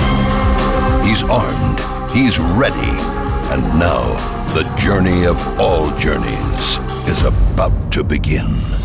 He's 1.07 1.23
armed, 1.25 1.81
he's 2.11 2.39
ready, 2.39 2.95
and 3.53 3.63
now 3.79 4.07
the 4.55 4.65
journey 4.79 5.27
of 5.27 5.37
all 5.61 5.95
journeys 5.99 6.79
is 7.07 7.25
about 7.25 7.93
to 7.93 8.03
begin. 8.03 8.80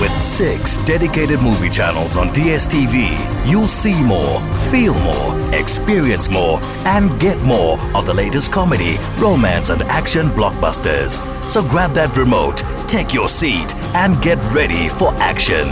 With 0.00 0.10
six 0.20 0.78
dedicated 0.78 1.40
movie 1.40 1.70
channels 1.70 2.16
on 2.16 2.28
DSTV, 2.30 3.48
you'll 3.48 3.68
see 3.68 4.02
more, 4.02 4.40
feel 4.70 4.92
more, 4.94 5.54
experience 5.54 6.28
more, 6.28 6.60
and 6.84 7.18
get 7.20 7.38
more 7.42 7.78
of 7.94 8.04
the 8.04 8.12
latest 8.12 8.52
comedy, 8.52 8.96
romance, 9.18 9.70
and 9.70 9.82
action 9.82 10.28
blockbusters. 10.30 11.16
So 11.48 11.62
grab 11.62 11.92
that 11.92 12.16
remote, 12.16 12.64
take 12.88 13.14
your 13.14 13.28
seat, 13.28 13.74
and 13.94 14.20
get 14.20 14.38
ready 14.52 14.88
for 14.88 15.14
action. 15.14 15.68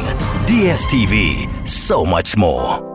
DSTV, 0.46 1.66
so 1.66 2.04
much 2.04 2.37
more. 2.37 2.91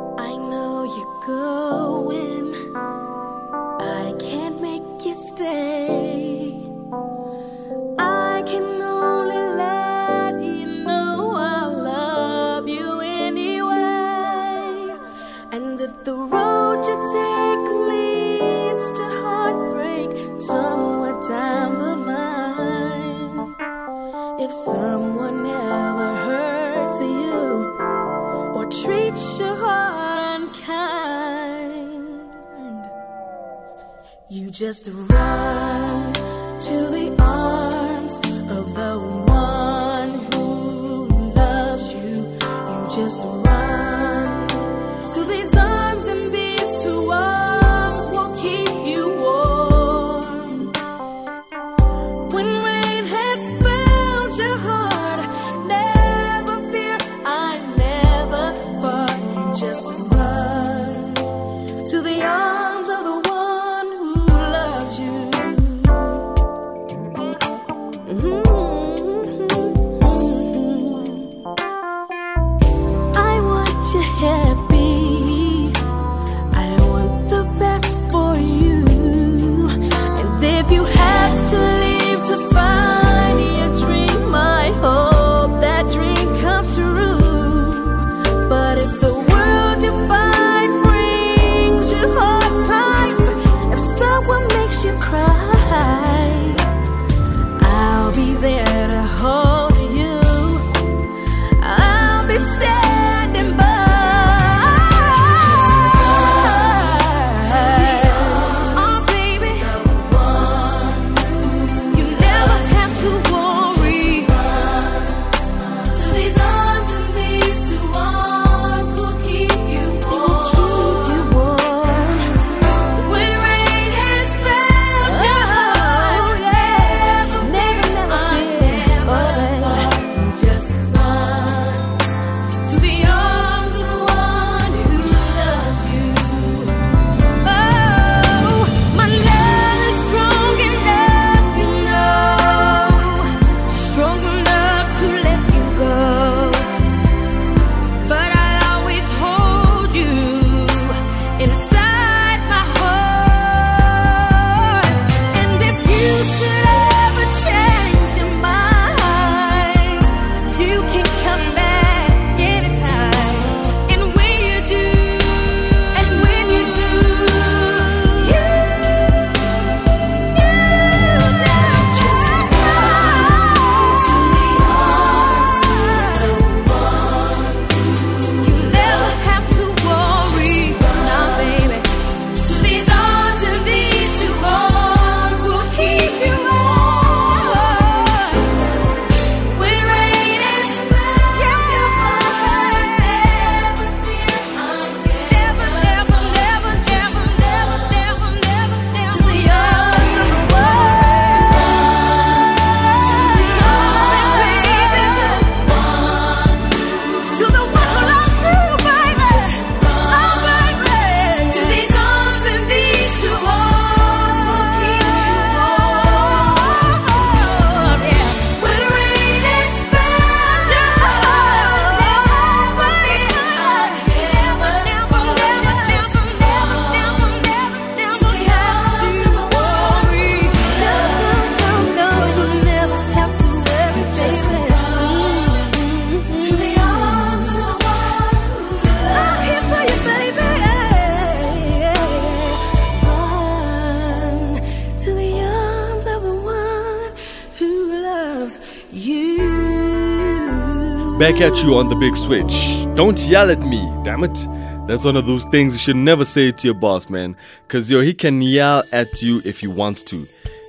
Back 251.27 251.41
at 251.41 251.61
you 251.61 251.75
on 251.75 251.89
the 251.89 251.95
big 251.95 252.15
switch. 252.15 252.85
Don't 252.95 253.19
yell 253.27 253.51
at 253.51 253.59
me, 253.59 253.81
damn 254.05 254.23
it. 254.23 254.47
That's 254.87 255.03
one 255.03 255.17
of 255.17 255.27
those 255.27 255.43
things 255.43 255.73
you 255.73 255.79
should 255.79 255.97
never 255.97 256.23
say 256.23 256.51
to 256.51 256.67
your 256.69 256.73
boss, 256.73 257.09
man. 257.09 257.35
Cause 257.67 257.91
yo, 257.91 257.99
he 257.99 258.13
can 258.13 258.41
yell 258.41 258.83
at 258.93 259.21
you 259.21 259.41
if 259.43 259.59
he 259.59 259.67
wants 259.67 260.03
to. 260.03 260.25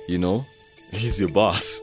You 0.09 0.17
know? 0.17 0.45
He's 0.91 1.17
your 1.17 1.29
boss. 1.29 1.79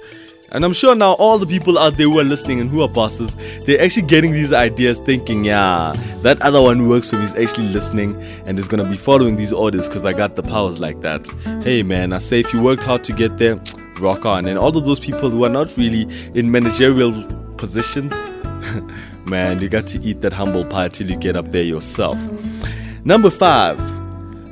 And 0.53 0.62
I'm 0.62 0.75
sure 0.75 0.95
now 0.95 1.12
all 1.15 1.39
the 1.39 1.47
people 1.47 1.79
out 1.79 1.97
there 1.97 2.07
who 2.07 2.21
are 2.21 2.25
listening 2.25 2.61
and 2.61 2.69
who 2.69 2.83
are 2.83 2.89
bosses, 2.89 3.35
they're 3.65 3.83
actually 3.83 4.09
getting 4.09 4.33
these 4.33 4.53
ideas 4.53 4.99
thinking, 4.99 5.47
yeah, 5.47 5.95
that 6.21 6.43
other 6.43 6.61
one 6.61 6.77
who 6.77 6.91
works 6.91 7.09
for 7.09 7.17
me 7.17 7.25
is 7.25 7.35
actually 7.35 7.69
listening 7.69 8.15
and 8.45 8.59
is 8.59 8.69
gonna 8.69 8.85
be 8.87 8.97
following 8.99 9.37
these 9.37 9.55
orders 9.55 9.89
because 9.89 10.05
I 10.05 10.12
got 10.12 10.37
the 10.37 10.43
powers 10.43 10.81
like 10.81 11.01
that. 11.01 11.27
Hey 11.65 11.83
man, 11.83 12.12
I 12.12 12.19
say 12.19 12.41
if 12.41 12.53
you 12.53 12.61
worked 12.61 12.83
hard 12.83 13.05
to 13.05 13.15
get 13.15 13.39
there, 13.39 13.59
rock 14.01 14.27
on. 14.27 14.45
And 14.45 14.59
all 14.59 14.77
of 14.77 14.85
those 14.85 15.01
people 15.01 15.31
who 15.31 15.47
are 15.47 15.49
not 15.49 15.75
really 15.79 16.07
in 16.35 16.51
managerial 16.51 17.23
positions, 17.57 18.12
man, 19.27 19.61
you 19.61 19.69
got 19.69 19.87
to 19.89 20.01
eat 20.03 20.21
that 20.23 20.33
humble 20.33 20.65
pie 20.65 20.89
till 20.89 21.09
you 21.11 21.17
get 21.17 21.37
up 21.37 21.51
there 21.53 21.63
yourself. 21.65 22.19
Number 23.05 23.31
five. 23.31 23.79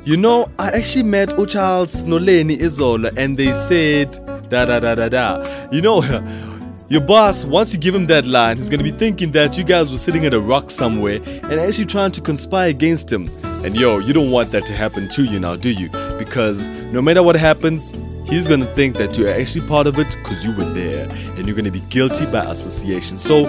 You 0.05 0.17
know, 0.17 0.51
I 0.59 0.69
actually 0.69 1.01
met 1.01 1.29
Ucharles 1.29 2.05
Noleni 2.05 2.57
Izola 2.57 3.11
and 3.17 3.35
they 3.37 3.53
said 3.53 4.11
da 4.49 4.65
da 4.65 4.79
da 4.79 4.93
da 4.93 5.09
da. 5.09 5.67
You 5.71 5.81
know, 5.81 6.03
your 6.89 7.01
boss, 7.01 7.43
once 7.43 7.73
you 7.73 7.79
give 7.79 7.95
him 7.95 8.05
that 8.05 8.27
line, 8.27 8.57
he's 8.57 8.69
gonna 8.69 8.83
be 8.83 8.91
thinking 8.91 9.31
that 9.31 9.57
you 9.57 9.63
guys 9.63 9.91
were 9.91 9.97
sitting 9.97 10.23
at 10.27 10.33
a 10.35 10.39
rock 10.39 10.69
somewhere 10.69 11.19
and 11.25 11.53
actually 11.53 11.87
trying 11.87 12.11
to 12.11 12.21
conspire 12.21 12.69
against 12.69 13.11
him. 13.11 13.29
And 13.65 13.75
yo, 13.75 13.97
you 13.97 14.13
don't 14.13 14.29
want 14.29 14.51
that 14.51 14.67
to 14.67 14.73
happen 14.73 15.09
to 15.09 15.23
you 15.23 15.39
now, 15.39 15.55
do 15.55 15.71
you? 15.71 15.89
Because 16.19 16.69
no 16.93 17.01
matter 17.01 17.23
what 17.23 17.35
happens, 17.35 17.91
he's 18.29 18.47
gonna 18.47 18.67
think 18.67 18.97
that 18.97 19.17
you're 19.17 19.31
actually 19.31 19.67
part 19.67 19.87
of 19.87 19.97
it 19.97 20.09
because 20.11 20.45
you 20.45 20.51
were 20.51 20.71
there 20.73 21.09
and 21.35 21.47
you're 21.47 21.55
gonna 21.55 21.71
be 21.71 21.81
guilty 21.89 22.27
by 22.27 22.45
association. 22.45 23.17
So 23.17 23.45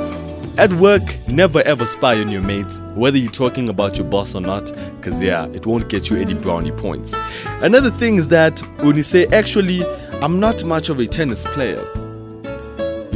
at 0.59 0.73
work, 0.75 1.03
never 1.29 1.61
ever 1.63 1.87
spy 1.87 2.19
on 2.21 2.29
your 2.29 2.43
mates, 2.43 2.81
whether 2.95 3.19
you're 3.19 3.31
talking 3.31 3.69
about 3.69 3.99
your 3.99 4.07
boss 4.07 4.35
or 4.35 4.41
not, 4.41 4.73
because 4.97 5.23
yeah, 5.23 5.47
it 5.49 5.67
won't 5.67 5.89
get 5.89 6.11
you 6.11 6.17
any 6.17 6.35
brownie 6.35 6.73
points. 6.73 7.15
Another 7.63 7.91
thing 7.91 8.17
is 8.17 8.29
that 8.29 8.59
when 8.83 8.97
you 8.97 9.03
say, 9.03 9.27
actually, 9.27 9.83
I'm 10.23 10.41
not 10.41 10.65
much 10.65 10.89
of 10.89 10.99
a 10.99 11.07
tennis 11.07 11.45
player, 11.45 11.85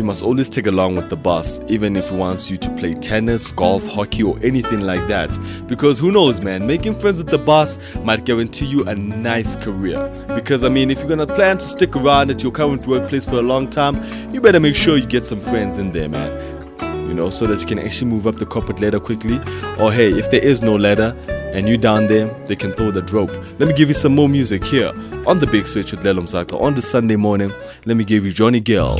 you 0.01 0.05
must 0.05 0.23
always 0.23 0.49
take 0.49 0.67
along 0.67 0.97
with 0.97 1.11
the 1.11 1.17
boss, 1.17 1.61
even 1.69 1.95
if 1.95 2.09
he 2.09 2.17
wants 2.17 2.51
you 2.51 2.57
to 2.57 2.71
play 2.77 2.95
tennis, 2.95 3.53
golf, 3.53 3.87
hockey, 3.87 4.23
or 4.23 4.39
anything 4.43 4.81
like 4.81 5.07
that. 5.09 5.29
Because 5.67 5.99
who 5.99 6.11
knows, 6.11 6.41
man, 6.41 6.67
making 6.67 6.95
friends 6.95 7.19
with 7.19 7.31
the 7.31 7.37
boss 7.37 7.79
might 8.03 8.25
guarantee 8.25 8.65
you 8.65 8.83
a 8.85 8.95
nice 8.95 9.57
career. 9.57 10.09
Because, 10.29 10.65
I 10.65 10.71
mean, 10.71 10.91
if 10.91 11.01
you're 11.01 11.09
gonna 11.09 11.27
plan 11.27 11.59
to 11.59 11.65
stick 11.65 11.97
around 11.97 12.31
at 12.31 12.43
your 12.43 12.51
current 12.51 12.87
workplace 12.87 13.27
for 13.27 13.37
a 13.37 13.43
long 13.43 13.69
time, 13.69 14.03
you 14.33 14.41
better 14.41 14.59
make 14.59 14.75
sure 14.75 14.97
you 14.97 15.05
get 15.05 15.27
some 15.27 15.41
friends 15.41 15.77
in 15.77 15.93
there, 15.93 16.09
man. 16.09 16.50
You 17.11 17.17
know, 17.17 17.29
so 17.29 17.45
that 17.49 17.61
you 17.61 17.67
can 17.67 17.81
actually 17.81 18.09
move 18.09 18.29
up 18.29 18.37
the 18.37 18.47
corporate 18.47 18.81
ladder 18.81 19.01
quickly. 19.01 19.41
Or 19.81 19.91
hey, 19.93 20.11
if 20.13 20.31
there 20.31 20.41
is 20.41 20.63
no 20.63 20.77
ladder, 20.77 21.17
and 21.53 21.69
you 21.69 21.77
down 21.77 22.07
there, 22.07 22.29
they 22.47 22.55
can 22.55 22.71
throw 22.71 22.93
that 22.93 23.13
rope. 23.13 23.31
Let 23.59 23.67
me 23.69 23.75
give 23.75 23.89
you 23.89 23.95
some 23.95 24.15
more 24.15 24.29
music 24.29 24.63
here 24.63 24.93
on 25.27 25.41
the 25.41 25.49
Big 25.49 25.67
Switch 25.67 25.91
with 25.91 26.05
Lelo 26.05 26.23
Mzata 26.23 26.61
on 26.61 26.77
the 26.77 26.83
Sunday 26.83 27.17
morning. 27.17 27.53
Let 27.85 27.97
me 27.97 28.05
give 28.05 28.25
you 28.25 28.31
Johnny 28.31 28.61
Gill. 28.61 28.97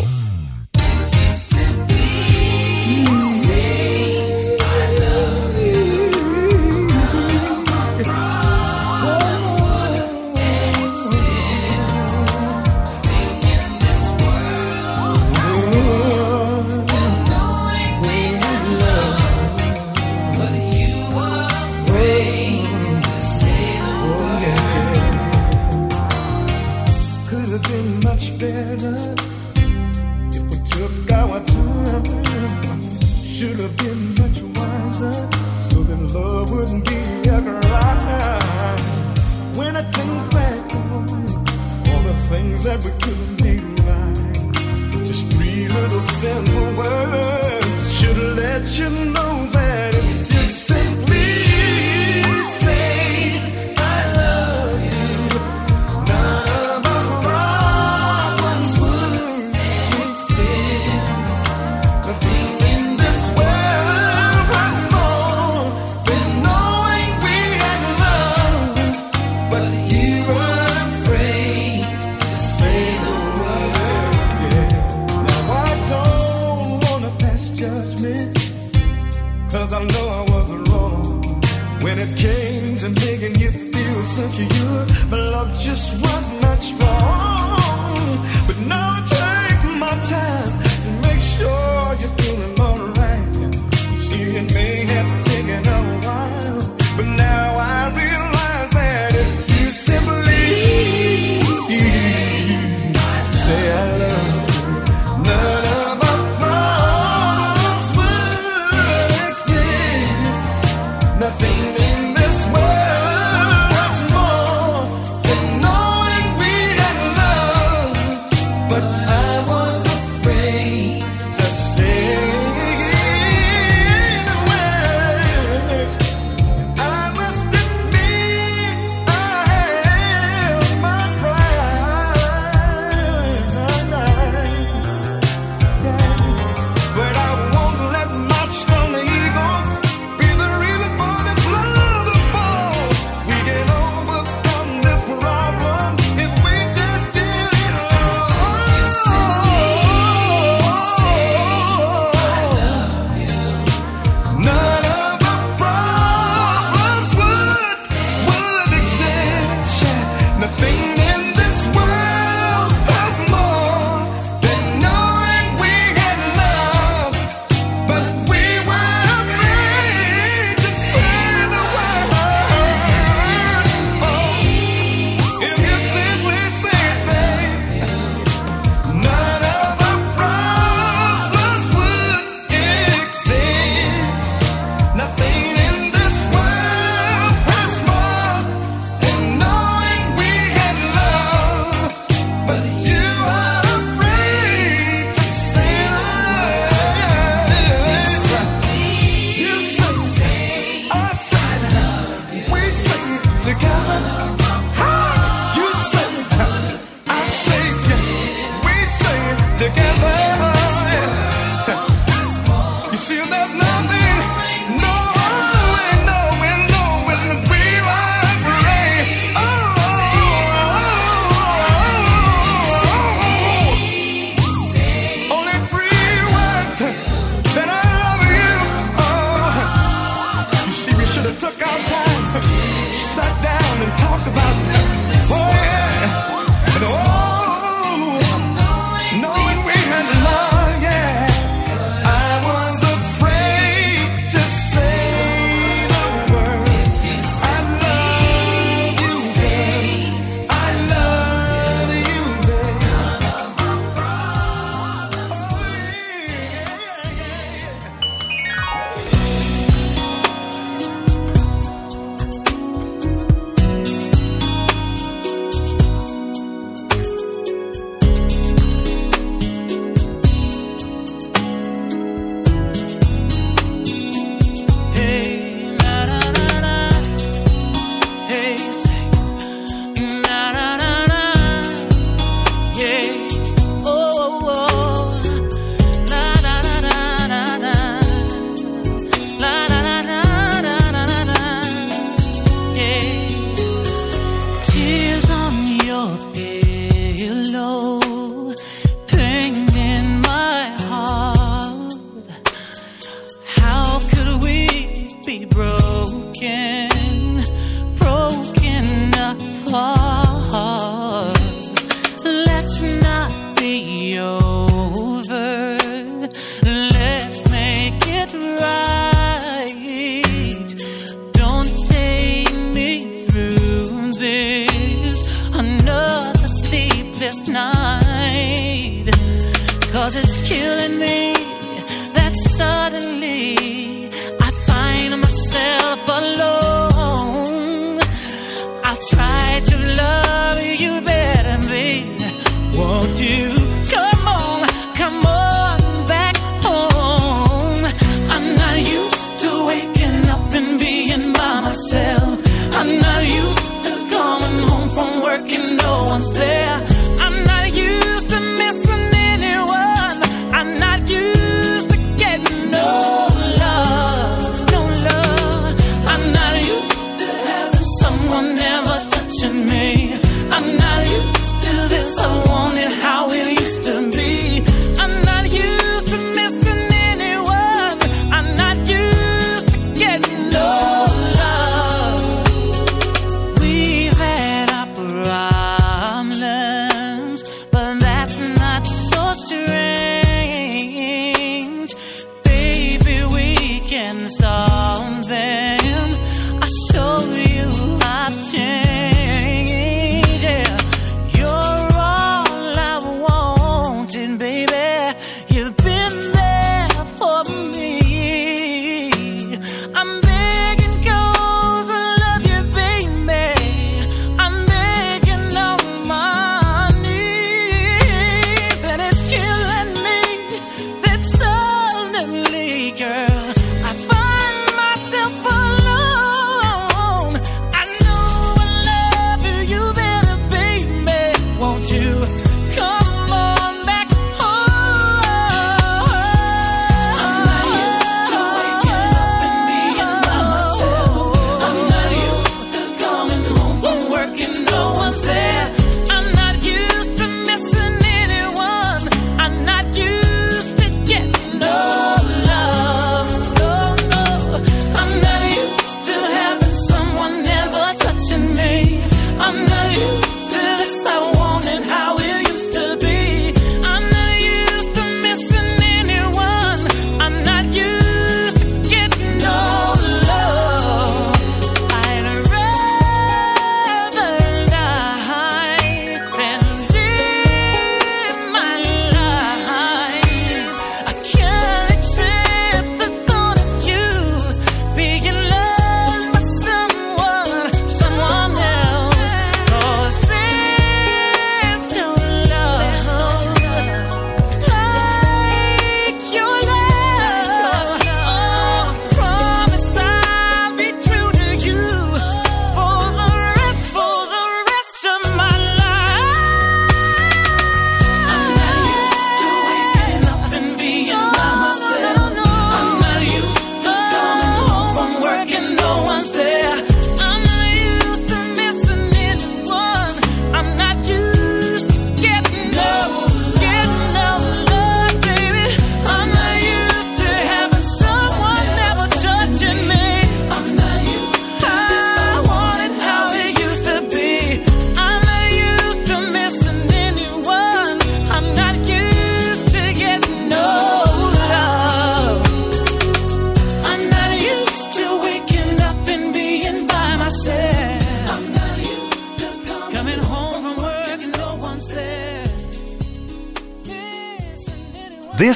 Feel 84.29 84.31
secure. 84.31 84.87
But 85.11 85.21
love 85.33 85.53
just 85.59 86.01
was 86.01 86.43
not 86.43 86.59
strong. 86.59 87.00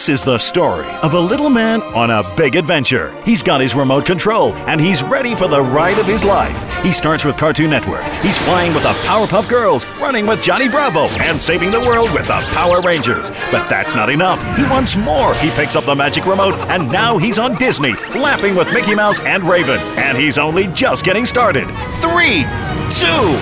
This 0.04 0.20
is 0.20 0.22
the 0.22 0.36
story 0.36 0.86
of 1.00 1.14
a 1.14 1.18
little 1.18 1.48
man 1.48 1.80
on 1.80 2.10
a 2.10 2.22
big 2.36 2.56
adventure. 2.56 3.18
He's 3.24 3.42
got 3.42 3.62
his 3.62 3.74
remote 3.74 4.04
control 4.04 4.52
and 4.68 4.78
he's 4.78 5.02
ready 5.02 5.34
for 5.34 5.48
the 5.48 5.62
ride 5.62 5.98
of 5.98 6.04
his 6.04 6.26
life. 6.26 6.60
He 6.82 6.92
starts 6.92 7.24
with 7.24 7.38
Cartoon 7.38 7.70
Network. 7.70 8.02
He's 8.20 8.36
flying 8.36 8.74
with 8.74 8.82
the 8.82 8.92
Powerpuff 9.06 9.48
Girls, 9.48 9.86
running 9.98 10.26
with 10.26 10.42
Johnny 10.42 10.68
Bravo, 10.68 11.06
and 11.22 11.40
saving 11.40 11.70
the 11.70 11.80
world 11.80 12.12
with 12.12 12.26
the 12.26 12.38
Power 12.52 12.82
Rangers. 12.82 13.30
But 13.50 13.66
that's 13.70 13.94
not 13.94 14.10
enough. 14.10 14.42
He 14.58 14.64
wants 14.64 14.94
more. 14.94 15.34
He 15.36 15.48
picks 15.52 15.74
up 15.74 15.86
the 15.86 15.94
magic 15.94 16.26
remote 16.26 16.58
and 16.68 16.92
now 16.92 17.16
he's 17.16 17.38
on 17.38 17.54
Disney, 17.54 17.94
laughing 18.14 18.54
with 18.54 18.70
Mickey 18.74 18.94
Mouse 18.94 19.20
and 19.20 19.42
Raven. 19.42 19.80
And 19.96 20.18
he's 20.18 20.36
only 20.36 20.66
just 20.66 21.02
getting 21.06 21.24
started. 21.24 21.64
Three, 22.02 22.44
two, 22.90 23.38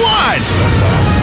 one. 0.00 1.15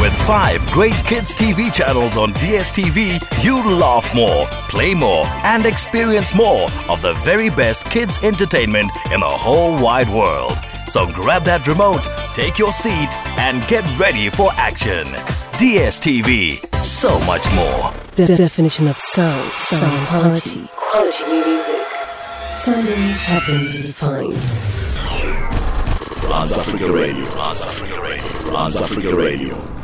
With 0.00 0.14
five 0.26 0.64
great 0.70 0.94
kids' 1.06 1.34
TV 1.34 1.72
channels 1.72 2.16
on 2.16 2.32
DSTV, 2.34 3.18
you 3.42 3.56
laugh 3.74 4.14
more, 4.14 4.46
play 4.68 4.94
more, 4.94 5.26
and 5.42 5.66
experience 5.66 6.32
more 6.32 6.68
of 6.88 7.02
the 7.02 7.14
very 7.24 7.50
best 7.50 7.86
kids' 7.86 8.16
entertainment 8.22 8.92
in 9.12 9.18
the 9.18 9.26
whole 9.26 9.76
wide 9.82 10.08
world. 10.08 10.56
So 10.86 11.06
grab 11.08 11.42
that 11.46 11.66
remote, 11.66 12.06
take 12.32 12.58
your 12.58 12.72
seat, 12.72 13.10
and 13.38 13.66
get 13.66 13.82
ready 13.98 14.30
for 14.30 14.50
action. 14.52 15.04
DSTV, 15.58 16.64
so 16.80 17.18
much 17.26 17.52
more. 17.56 17.92
De- 18.14 18.36
definition 18.36 18.86
of 18.86 18.96
sound, 19.00 19.50
sound 19.52 20.06
quality. 20.06 20.68
Quality 20.76 21.24
music. 21.26 21.86
Sundays 22.60 23.20
have 23.22 23.46
been 23.48 23.82
defined. 23.82 24.32
Trans 26.22 26.56
Africa 26.56 26.88
Radio. 26.88 27.24
Trans 27.32 27.66
Africa 27.66 28.00
Radio. 28.00 28.50
Trans 28.50 28.76
Africa 28.80 29.16
Radio. 29.16 29.77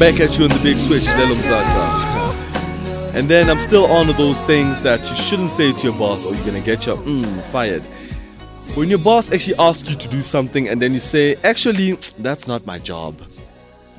Back 0.00 0.18
at 0.18 0.38
you 0.38 0.44
on 0.44 0.50
the 0.50 0.58
big 0.62 0.78
switch, 0.78 1.02
Lelo 1.02 1.34
Mzata. 1.34 3.14
and 3.14 3.28
then 3.28 3.50
I'm 3.50 3.60
still 3.60 3.84
on 3.84 4.06
to 4.06 4.14
those 4.14 4.40
things 4.40 4.80
that 4.80 4.98
you 5.00 5.14
shouldn't 5.14 5.50
say 5.50 5.74
to 5.74 5.88
your 5.88 5.98
boss 5.98 6.24
or 6.24 6.34
you're 6.34 6.46
gonna 6.46 6.62
get 6.62 6.86
your 6.86 6.96
mm, 6.96 7.42
fired. 7.52 7.82
When 8.74 8.88
your 8.88 8.98
boss 8.98 9.30
actually 9.30 9.56
asks 9.58 9.90
you 9.90 9.96
to 9.96 10.08
do 10.08 10.22
something 10.22 10.68
and 10.68 10.80
then 10.80 10.94
you 10.94 11.00
say, 11.00 11.36
actually, 11.44 11.92
that's 12.16 12.48
not 12.48 12.64
my 12.64 12.78
job. 12.78 13.20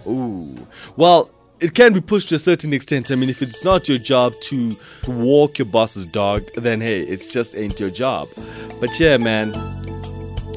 Ooh. 0.08 0.56
Well, 0.98 1.30
it 1.60 1.76
can 1.76 1.94
be 1.94 2.02
pushed 2.02 2.30
to 2.30 2.36
a 2.36 2.40
certain 2.40 2.74
extent. 2.74 3.12
I 3.12 3.16
mean, 3.16 3.30
if 3.30 3.44
it's 3.44 3.64
not 3.64 3.88
your 3.88 4.00
job 4.00 4.34
to, 4.46 4.76
to 5.04 5.12
walk 5.12 5.60
your 5.60 5.68
boss's 5.68 6.08
dog, 6.08 6.48
then 6.56 6.82
hey, 6.82 7.02
it's 7.02 7.32
just 7.32 7.56
ain't 7.56 7.80
your 7.80 7.92
job. 7.92 8.28
But 8.80 9.00
yeah, 9.00 9.18
man, 9.18 9.52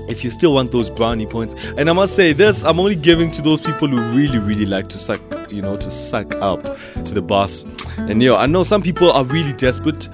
if 0.08 0.24
you 0.24 0.30
still 0.30 0.54
want 0.54 0.72
those 0.72 0.90
brownie 0.90 1.26
points, 1.26 1.54
and 1.76 1.88
I 1.88 1.92
must 1.92 2.14
say 2.14 2.32
this, 2.32 2.64
I'm 2.64 2.78
only 2.78 2.96
giving 2.96 3.30
to 3.32 3.42
those 3.42 3.60
people 3.60 3.88
who 3.88 4.00
really, 4.16 4.38
really 4.38 4.66
like 4.66 4.88
to 4.90 4.98
suck, 4.98 5.20
you 5.50 5.62
know, 5.62 5.76
to 5.76 5.90
suck 5.90 6.34
up 6.36 6.62
to 6.62 7.14
the 7.14 7.22
boss. 7.22 7.64
And 7.98 8.22
yo, 8.22 8.36
I 8.36 8.46
know 8.46 8.64
some 8.64 8.82
people 8.82 9.10
are 9.12 9.24
really 9.24 9.52
desperate 9.52 10.08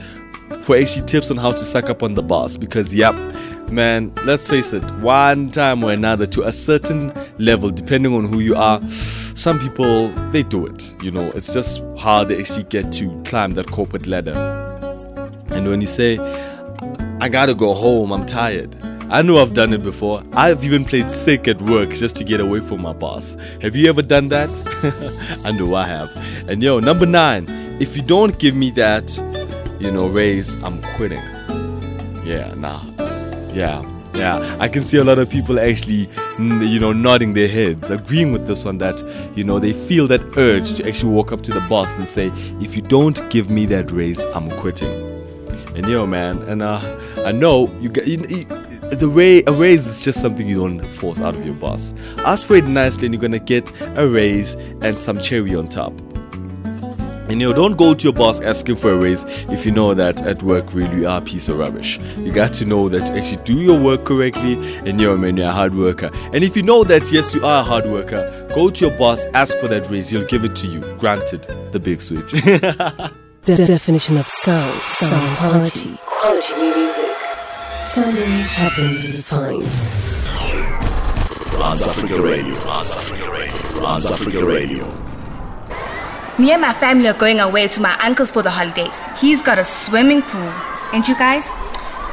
for 0.63 0.77
actually 0.77 1.07
tips 1.07 1.31
on 1.31 1.37
how 1.37 1.53
to 1.53 1.65
suck 1.65 1.91
up 1.91 2.03
on 2.03 2.15
the 2.15 2.23
boss 2.23 2.57
because, 2.57 2.95
yep, 2.95 3.15
man, 3.71 4.13
let's 4.25 4.49
face 4.49 4.73
it, 4.73 4.85
one 5.01 5.49
time 5.49 5.83
or 5.83 5.93
another, 5.93 6.27
to 6.27 6.43
a 6.43 6.53
certain 6.53 7.13
level, 7.39 7.71
depending 7.71 8.15
on 8.15 8.33
who 8.33 8.41
you 8.41 8.55
are, 8.55 8.81
some 8.89 9.59
people 9.59 10.09
they 10.31 10.43
do 10.43 10.67
it. 10.67 10.95
You 11.03 11.11
know, 11.11 11.31
it's 11.35 11.55
just 11.55 11.83
how 11.99 12.25
they 12.25 12.39
actually 12.39 12.65
get 12.65 12.93
to 12.93 13.23
climb 13.25 13.55
that 13.55 13.71
corporate 13.71 14.07
ladder. 14.07 14.35
And 15.49 15.67
when 15.69 15.81
you 15.81 15.87
say, 15.87 16.19
I 17.21 17.29
gotta 17.29 17.55
go 17.55 17.75
home, 17.75 18.13
I'm 18.13 18.27
tired. 18.27 18.77
I 19.13 19.23
know 19.23 19.39
I've 19.39 19.55
done 19.55 19.73
it 19.73 19.83
before. 19.83 20.23
I've 20.35 20.65
even 20.65 20.85
played 20.85 21.11
sick 21.11 21.49
at 21.49 21.61
work 21.63 21.91
just 21.91 22.15
to 22.17 22.25
get 22.25 22.39
away 22.39 22.61
from 22.61 22.81
my 22.81 22.93
boss. 22.93 23.37
Have 23.61 23.75
you 23.75 23.89
ever 23.89 24.03
done 24.03 24.29
that? 24.29 24.49
I 25.45 25.51
know 25.51 25.75
I 25.75 25.85
have. 25.89 26.11
And 26.49 26.63
yo, 26.63 26.79
number 26.79 27.07
nine, 27.07 27.47
if 27.81 27.97
you 27.97 28.03
don't 28.03 28.39
give 28.39 28.55
me 28.55 28.71
that, 28.73 29.17
you 29.81 29.91
know, 29.91 30.07
raise, 30.07 30.55
I'm 30.63 30.81
quitting. 30.95 31.23
Yeah, 32.25 32.55
nah. 32.57 32.81
Yeah, 33.53 33.83
yeah. 34.15 34.57
I 34.61 34.69
can 34.69 34.83
see 34.83 34.99
a 34.99 35.05
lot 35.05 35.19
of 35.19 35.29
people 35.29 35.59
actually, 35.59 36.09
you 36.39 36.79
know, 36.79 36.93
nodding 36.93 37.35
their 37.35 37.49
heads, 37.49 37.91
agreeing 37.91 38.31
with 38.31 38.47
this 38.47 38.65
one 38.65 38.79
that, 38.79 39.03
you 39.35 39.43
know, 39.43 39.59
they 39.59 39.73
feel 39.73 40.07
that 40.07 40.23
urge 40.37 40.75
to 40.75 40.87
actually 40.87 41.13
walk 41.13 41.33
up 41.33 41.43
to 41.43 41.51
the 41.51 41.67
boss 41.69 41.89
and 41.99 42.07
say, 42.07 42.31
if 42.61 42.77
you 42.77 42.83
don't 42.83 43.29
give 43.29 43.51
me 43.51 43.67
that 43.67 43.91
raise, 43.91 44.25
I'm 44.37 44.49
quitting. 44.51 45.11
And 45.75 45.85
yo, 45.89 46.07
man, 46.07 46.43
and 46.43 46.63
uh, 46.63 46.81
I 47.25 47.33
know 47.33 47.67
you 47.81 47.89
get. 47.89 48.07
You, 48.07 48.25
you, 48.29 48.60
the 48.91 49.09
way 49.09 49.43
a 49.47 49.53
raise 49.53 49.87
is 49.87 50.03
just 50.03 50.21
something 50.21 50.47
you 50.47 50.57
don't 50.57 50.81
force 50.85 51.21
out 51.21 51.35
of 51.35 51.45
your 51.45 51.55
boss. 51.55 51.95
Ask 52.19 52.47
for 52.47 52.57
it 52.57 52.67
nicely, 52.67 53.07
and 53.07 53.15
you're 53.15 53.21
gonna 53.21 53.39
get 53.39 53.73
a 53.97 54.09
raise 54.09 54.55
and 54.83 54.99
some 54.99 55.21
cherry 55.21 55.55
on 55.55 55.69
top. 55.69 55.93
And 57.31 57.41
you 57.41 57.49
know, 57.49 57.55
don't 57.55 57.77
go 57.77 57.95
to 57.95 58.05
your 58.05 58.13
boss 58.13 58.41
asking 58.41 58.75
for 58.75 58.91
a 58.91 58.97
raise 58.97 59.23
if 59.49 59.65
you 59.65 59.71
know 59.71 59.95
that 59.95 60.21
at 60.23 60.43
work 60.43 60.75
really 60.75 61.03
you 61.03 61.07
are 61.07 61.19
a 61.19 61.25
piece 61.25 61.49
of 61.49 61.59
rubbish. 61.59 62.01
You 62.19 62.33
got 62.33 62.53
to 62.55 62.65
know 62.65 62.89
that 62.89 63.09
you 63.09 63.15
actually 63.15 63.45
do 63.45 63.61
your 63.61 63.79
work 63.79 64.05
correctly 64.05 64.55
and 64.79 65.01
you're, 65.01 65.17
man, 65.17 65.37
you're 65.37 65.47
a 65.47 65.53
hard 65.53 65.75
worker. 65.75 66.11
And 66.33 66.43
if 66.43 66.57
you 66.57 66.65
know 66.65 66.83
that 66.83 67.13
yes, 67.13 67.33
you 67.33 67.45
are 67.45 67.61
a 67.61 67.65
hard 67.65 67.87
worker, 67.87 68.49
go 68.53 68.69
to 68.69 68.87
your 68.89 68.99
boss, 68.99 69.27
ask 69.27 69.57
for 69.59 69.69
that 69.69 69.89
raise, 69.89 70.11
he'll 70.11 70.27
give 70.27 70.43
it 70.43 70.57
to 70.57 70.67
you. 70.67 70.81
Granted, 70.99 71.43
the 71.71 71.79
big 71.79 72.03
switch. 72.03 72.35
The 73.43 73.57
definition 73.57 74.19
of 74.19 74.29
sound, 74.29 74.81
sound 74.83 75.39
quality. 75.39 75.99
Quality 76.05 76.55
music. 76.57 77.10
Sundays 77.95 78.53
have 78.53 78.77
been 78.77 79.11
defined. 79.11 79.63
Trans 81.51 81.83
Africa 81.89 82.23
Radio, 82.23 82.55
Trans 82.55 82.97
Africa 82.97 83.29
Radio, 83.29 83.81
Trans 83.81 84.11
Africa 84.13 84.45
Radio. 84.45 84.85
Me 86.39 86.53
and 86.53 86.63
my 86.63 86.73
family 86.73 87.09
are 87.09 87.15
going 87.19 87.41
away 87.41 87.67
to 87.67 87.81
my 87.81 87.99
uncle's 87.99 88.31
for 88.31 88.43
the 88.43 88.51
holidays. 88.51 89.01
He's 89.19 89.43
got 89.43 89.59
a 89.59 89.65
swimming 89.65 90.23
pool. 90.23 90.53
Ain't 90.93 91.09
you 91.09 91.17
guys? 91.19 91.51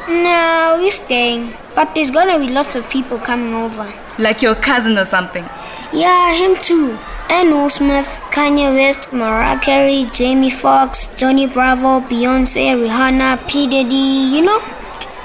No, 0.10 0.78
we're 0.80 0.90
staying. 0.90 1.54
But 1.76 1.94
there's 1.94 2.10
gonna 2.10 2.40
be 2.40 2.48
lots 2.48 2.76
of 2.76 2.90
people 2.90 3.20
coming 3.20 3.54
over. 3.54 3.88
Like 4.18 4.42
your 4.42 4.56
cousin 4.56 4.98
or 4.98 5.06
something. 5.06 5.46
Yeah, 5.94 6.34
him 6.34 6.58
too. 6.58 6.98
And 7.30 7.52
Will 7.52 7.70
Smith, 7.70 8.20
Kanye 8.32 8.74
West, 8.74 9.14
Mariah 9.14 9.60
Carey, 9.60 10.08
Jamie 10.12 10.50
Foxx, 10.50 11.16
Johnny 11.16 11.46
Bravo, 11.46 12.00
Beyonce, 12.00 12.74
Rihanna, 12.74 13.48
P. 13.48 13.68
Diddy, 13.70 14.36
you 14.36 14.42
know? 14.44 14.60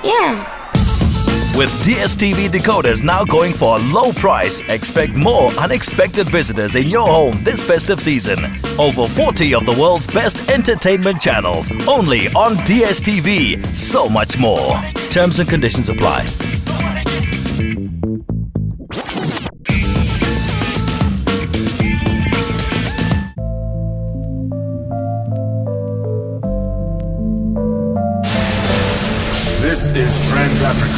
Yeah. 0.05 0.63
With 1.55 1.69
DSTV 1.85 2.49
decoders 2.49 3.05
now 3.05 3.25
going 3.25 3.53
for 3.53 3.77
a 3.77 3.81
low 3.81 4.11
price, 4.13 4.61
expect 4.71 5.13
more 5.13 5.51
unexpected 5.53 6.29
visitors 6.29 6.77
in 6.77 6.89
your 6.89 7.07
home 7.07 7.39
this 7.43 7.63
festive 7.63 8.01
season. 8.01 8.39
Over 8.79 9.07
40 9.07 9.55
of 9.55 9.67
the 9.67 9.77
world's 9.79 10.07
best 10.07 10.49
entertainment 10.49 11.21
channels, 11.21 11.71
only 11.87 12.29
on 12.29 12.57
DSTV. 12.65 13.65
So 13.77 14.09
much 14.09 14.39
more. 14.39 14.81
Terms 15.11 15.41
and 15.41 15.49
conditions 15.49 15.91
apply. 15.91 16.27
Is 29.97 30.27
Trans 30.29 30.63
Africa 30.63 30.92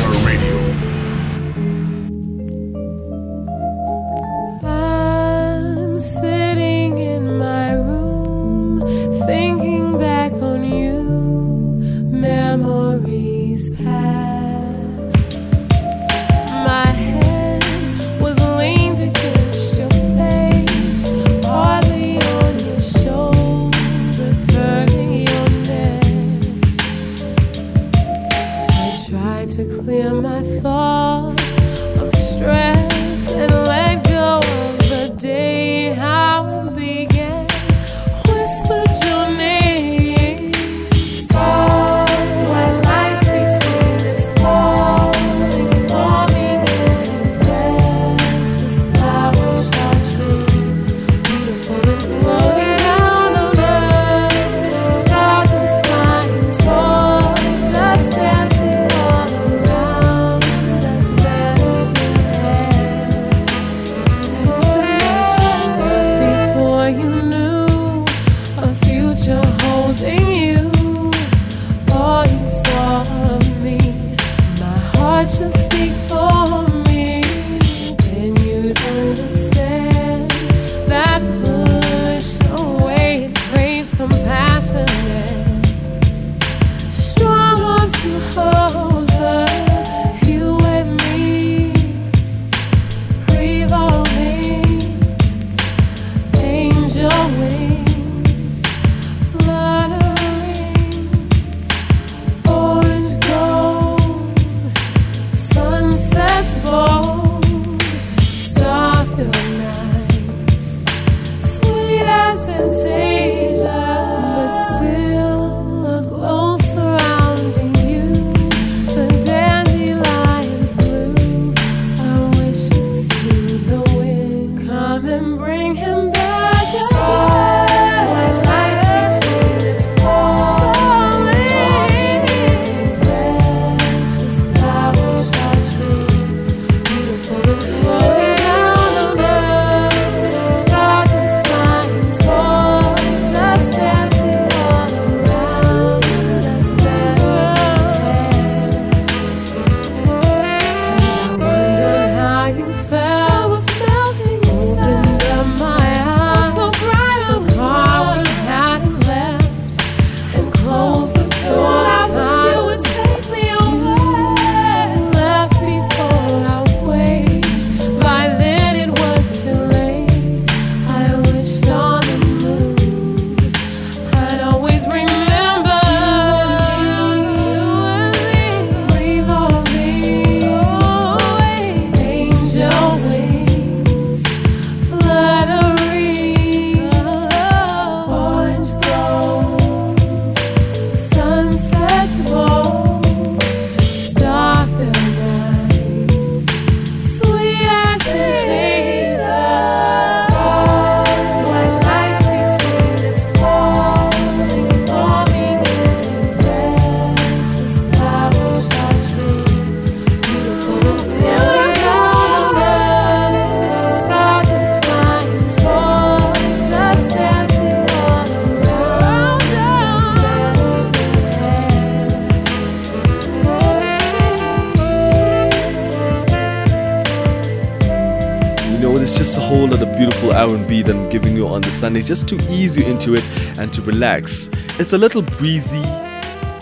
giving 231.15 231.37
you 231.37 231.47
on 231.47 231.61
the 231.61 231.71
Sunday 231.71 232.03
just 232.03 232.27
to 232.27 232.35
ease 232.51 232.77
you 232.77 232.85
into 232.87 233.15
it 233.15 233.29
and 233.57 233.73
to 233.73 233.81
relax. 233.83 234.51
It's 234.81 234.95
a 234.95 234.99
little 234.99 235.23
breezy 235.23 235.85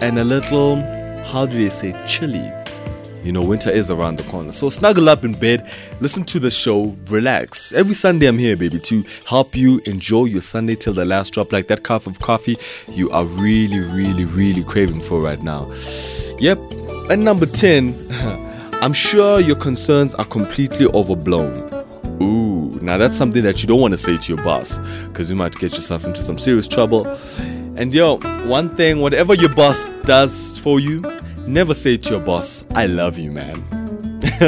and 0.03 0.18
a 0.18 0.24
little, 0.24 0.76
how 1.24 1.46
do 1.46 1.57
they 1.57 1.70
say, 1.70 1.98
chilly. 2.07 2.53
You 3.22 3.32
know, 3.32 3.40
winter 3.40 3.70
is 3.70 3.90
around 3.90 4.18
the 4.18 4.24
corner. 4.24 4.53
So 4.53 4.68
snuggle 4.68 5.09
up 5.09 5.24
in 5.24 5.32
bed, 5.32 5.72
listen 6.00 6.24
to 6.24 6.38
the 6.38 6.50
show, 6.50 6.94
relax. 7.09 7.72
Every 7.72 7.94
Sunday 7.94 8.26
I'm 8.26 8.36
here, 8.36 8.55
baby, 8.55 8.78
to 8.80 9.03
help 9.24 9.57
you 9.57 9.80
enjoy 9.86 10.26
your 10.26 10.42
Sunday 10.42 10.74
till 10.74 10.92
the 10.92 11.07
last 11.07 11.32
drop, 11.32 11.50
like 11.50 11.68
that 11.68 11.82
cup 11.82 12.07
of 12.07 12.20
coffee 12.20 12.59
you 12.88 13.09
are 13.09 13.24
really, 13.24 13.80
really, 13.80 14.26
really 14.26 14.64
craving 14.64 15.00
for 15.00 15.22
right 15.22 15.42
now. 15.42 15.72
Yep. 16.40 16.59
And 17.09 17.24
number 17.24 17.46
10, 17.46 17.96
I'm 18.82 18.92
sure 18.92 19.40
your 19.40 19.57
concerns 19.57 20.12
are 20.12 20.26
completely 20.26 20.88
overblown. 20.88 21.70
Ooh, 22.20 22.51
now 22.83 22.99
that's 22.99 23.16
something 23.16 23.43
that 23.45 23.62
you 23.62 23.68
don't 23.68 23.80
want 23.80 23.93
to 23.93 23.99
say 23.99 24.16
to 24.16 24.35
your 24.35 24.45
boss 24.45 24.78
because 25.09 25.30
you 25.30 25.37
might 25.37 25.55
get 25.55 25.74
yourself 25.74 26.05
into 26.05 26.22
some 26.22 26.39
serious 26.39 26.66
trouble. 26.68 27.07
And 27.76 27.95
yo, 27.95 28.18
one 28.47 28.68
thing, 28.76 29.01
whatever 29.01 29.35
your 29.35 29.55
boss 29.55 29.87
does 30.05 30.59
for 30.59 30.80
you, 30.80 31.01
never 31.47 31.74
say 31.74 31.97
to 31.97 32.11
your 32.11 32.22
boss, 32.22 32.64
I 32.74 32.87
love 32.87 33.18
you, 33.18 33.30
man. 33.30 34.20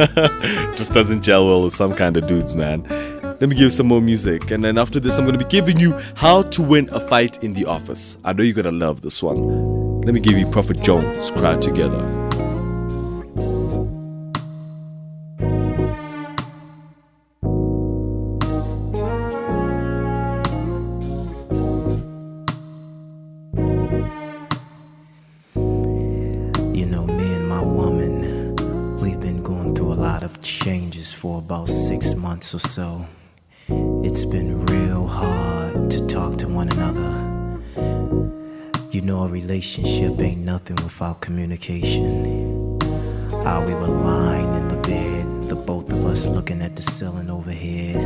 Just 0.74 0.93
doesn't 0.93 1.22
gel 1.22 1.47
well 1.47 1.64
with 1.64 1.72
some 1.72 1.95
kind 1.95 2.16
of 2.16 2.26
dudes, 2.26 2.55
man. 2.55 2.82
Let 3.22 3.49
me 3.49 3.57
give 3.57 3.64
you 3.64 3.70
some 3.70 3.89
more 3.89 4.01
music, 4.01 4.51
and 4.51 4.64
then 4.64 4.78
after 4.78 5.01
this, 5.01 5.18
I'm 5.18 5.24
gonna 5.24 5.39
be 5.39 5.45
giving 5.45 5.78
you 5.78 5.99
how 6.16 6.43
to 6.43 6.62
win 6.62 6.89
a 6.93 7.01
fight 7.01 7.43
in 7.43 7.53
the 7.55 7.64
office. 7.66 8.16
I 8.24 8.32
know 8.32 8.43
you're 8.43 8.55
gonna 8.55 8.72
love 8.72 9.01
this 9.03 9.22
one. 9.22 10.01
Let 10.03 10.14
me 10.14 10.20
give 10.20 10.39
you 10.39 10.47
Prophet 10.47 10.80
Jones, 10.82 11.30
Cry 11.32 11.57
Together. 11.57 12.23
Months 32.45 32.55
or 32.55 32.68
so. 32.68 33.07
It's 34.05 34.26
been 34.26 34.66
real 34.66 35.07
hard 35.07 35.90
to 35.90 36.07
talk 36.07 36.36
to 36.38 36.49
one 36.49 36.68
another. 36.68 37.12
You 38.90 39.01
know, 39.01 39.24
a 39.24 39.28
relationship 39.28 40.20
ain't 40.20 40.45
nothing 40.45 40.76
without 40.76 41.22
communication. 41.22 42.78
How 43.45 43.64
we 43.66 43.72
were 43.72 43.95
lying 44.11 44.55
in 44.57 44.68
the 44.68 44.76
bed, 44.76 45.49
the 45.49 45.55
both 45.55 45.90
of 45.90 46.05
us 46.05 46.26
looking 46.26 46.61
at 46.61 46.76
the 46.76 46.82
ceiling 46.82 47.30
overhead, 47.30 47.97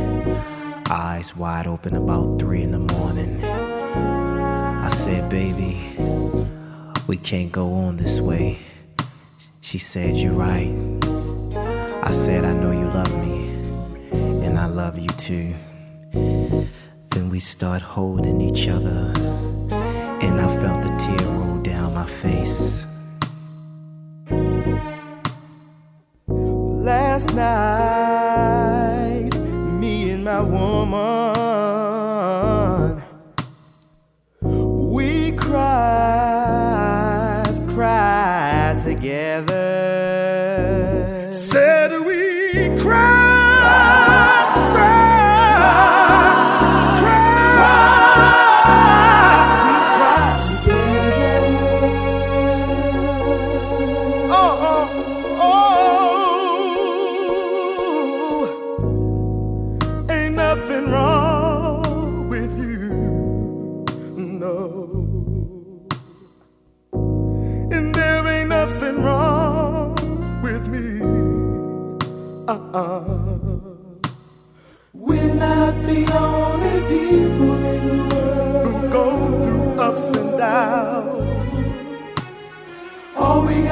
eyes 0.89 1.35
wide 1.35 1.67
open 1.67 1.95
about 1.95 2.39
three 2.39 2.61
in 2.61 2.71
the 2.71 2.93
morning. 2.95 3.43
I 3.43 4.87
said, 4.87 5.29
baby, 5.29 5.73
we 7.07 7.17
can't 7.17 7.51
go 7.51 7.73
on 7.73 7.97
this 7.97 8.21
way. 8.21 8.57
She 9.61 9.77
said, 9.77 10.15
You're 10.15 10.33
right. 10.33 10.71
I 12.09 12.11
said, 12.11 12.43
I 12.45 12.53
know 12.53 12.71
you 12.71 12.87
love 12.87 13.13
me, 13.23 13.28
I 14.59 14.65
love 14.65 14.99
you 14.99 15.07
too. 15.07 15.53
Then 16.11 17.29
we 17.29 17.39
start 17.39 17.81
holding 17.81 18.41
each 18.41 18.67
other, 18.67 19.13
and 20.21 20.41
I 20.41 20.47
felt 20.61 20.83
a 20.83 20.93
tear 20.97 21.27
roll 21.29 21.59
down 21.61 21.93
my 21.93 22.05
face. 22.05 22.85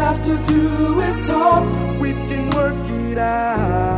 Have 0.08 0.24
to 0.24 0.38
do 0.54 1.02
is 1.02 1.28
talk, 1.28 1.66
we 2.00 2.14
can 2.14 2.50
work 2.52 2.90
it 3.12 3.18
out. 3.18 3.97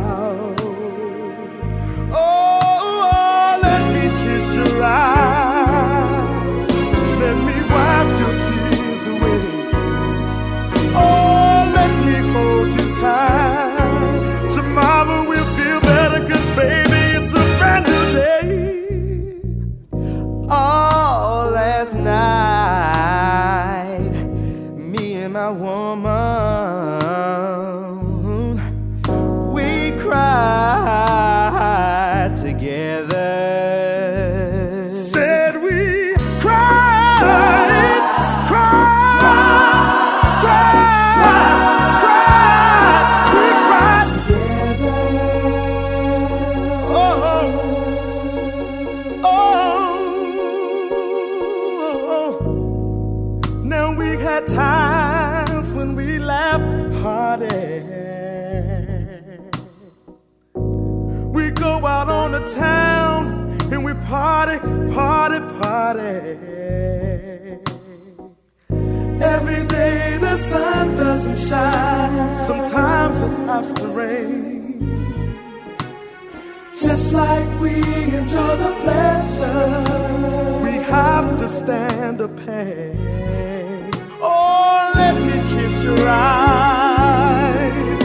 Pain. 82.46 83.90
Oh, 84.20 84.92
let 84.94 85.14
me 85.26 85.36
kiss 85.52 85.84
your 85.84 85.98
eyes. 86.08 88.00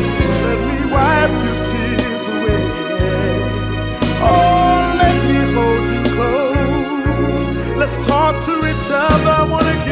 Let 0.46 0.60
me 0.70 0.80
wipe 0.94 1.36
your 1.46 1.60
tears 1.70 2.26
away. 2.36 2.66
Oh, 4.22 4.96
let 5.04 5.18
me 5.30 5.40
hold 5.56 5.88
you 5.94 6.04
close. 6.16 7.48
Let's 7.78 7.98
talk 8.08 8.36
to 8.46 8.54
each 8.72 8.90
other. 8.92 9.32
I 9.42 9.48
wanna 9.50 9.85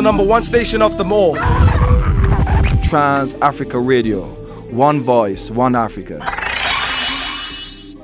the 0.00 0.04
number 0.04 0.24
one 0.24 0.42
station 0.42 0.80
of 0.80 0.96
them 0.96 1.12
all. 1.12 1.34
Trans 2.82 3.34
Africa 3.42 3.78
Radio. 3.78 4.24
One 4.70 5.02
voice, 5.02 5.50
one 5.50 5.76
Africa. 5.76 6.29